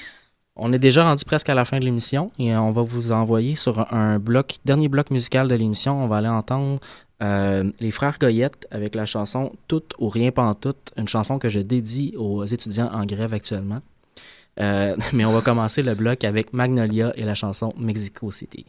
On 0.56 0.72
est 0.72 0.78
déjà 0.78 1.04
rendu 1.04 1.24
presque 1.24 1.48
à 1.48 1.54
la 1.54 1.64
fin 1.64 1.78
de 1.78 1.84
l'émission 1.84 2.32
et 2.38 2.54
on 2.54 2.70
va 2.70 2.82
vous 2.82 3.12
envoyer 3.12 3.54
sur 3.54 3.90
un 3.94 4.18
bloc, 4.18 4.56
dernier 4.66 4.88
bloc 4.88 5.10
musical 5.10 5.48
de 5.48 5.54
l'émission. 5.54 6.04
On 6.04 6.06
va 6.06 6.18
aller 6.18 6.28
entendre 6.28 6.80
euh, 7.22 7.70
les 7.80 7.90
frères 7.90 8.18
Goyette 8.18 8.66
avec 8.70 8.94
la 8.94 9.06
chanson 9.06 9.52
Tout 9.68 9.84
ou 9.98 10.10
rien 10.10 10.32
pantoute, 10.32 10.92
une 10.98 11.08
chanson 11.08 11.38
que 11.38 11.48
je 11.48 11.60
dédie 11.60 12.14
aux 12.18 12.44
étudiants 12.44 12.90
en 12.92 13.06
grève 13.06 13.32
actuellement. 13.32 13.80
Euh, 14.60 14.96
mais 15.14 15.24
on 15.24 15.32
va 15.32 15.40
commencer 15.40 15.82
le 15.82 15.94
bloc 15.94 16.24
avec 16.24 16.52
Magnolia 16.52 17.12
et 17.16 17.24
la 17.24 17.34
chanson 17.34 17.72
Mexico 17.78 18.30
City. 18.30 18.66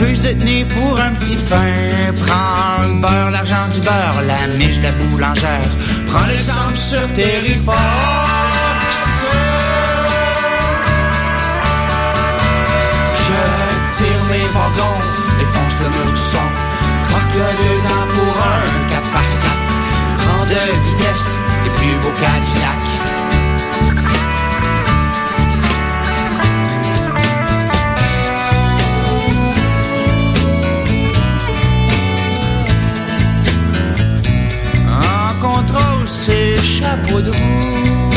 Refuse 0.00 0.22
de 0.22 0.32
tenir 0.32 0.66
pour 0.68 0.98
un 0.98 1.12
petit 1.12 1.36
pain. 1.50 2.14
Prends 2.24 2.86
le 2.86 3.00
beurre, 3.02 3.30
l'argent 3.30 3.68
du 3.70 3.80
beurre, 3.80 4.22
la 4.26 4.46
miche 4.56 4.78
de 4.78 4.84
la 4.84 4.92
boulangère. 4.92 5.68
Prends 6.06 6.24
l'exemple 6.26 6.76
sur 6.76 7.06
Terrifox. 7.12 7.76
Je 13.26 13.40
tire 13.98 14.24
mes 14.30 14.46
wagons, 14.54 15.00
défonce 15.38 15.76
le 15.82 15.88
mur 15.90 16.12
du 16.14 16.20
son. 16.32 16.48
Troque 17.04 17.34
le 17.34 17.48
deux 17.68 17.80
pour 18.14 18.34
un, 18.40 18.88
4 18.88 19.02
par 19.12 19.22
4 19.22 19.54
Prends 20.16 20.46
de 20.46 20.62
vitesse, 20.88 21.38
les 21.64 21.70
plus 21.72 21.96
beaux 22.00 22.14
Cadillac. 22.18 22.79
Contrôle, 36.10 36.56
c'est 36.56 36.56
chapeau 36.62 37.20
de. 37.20 38.09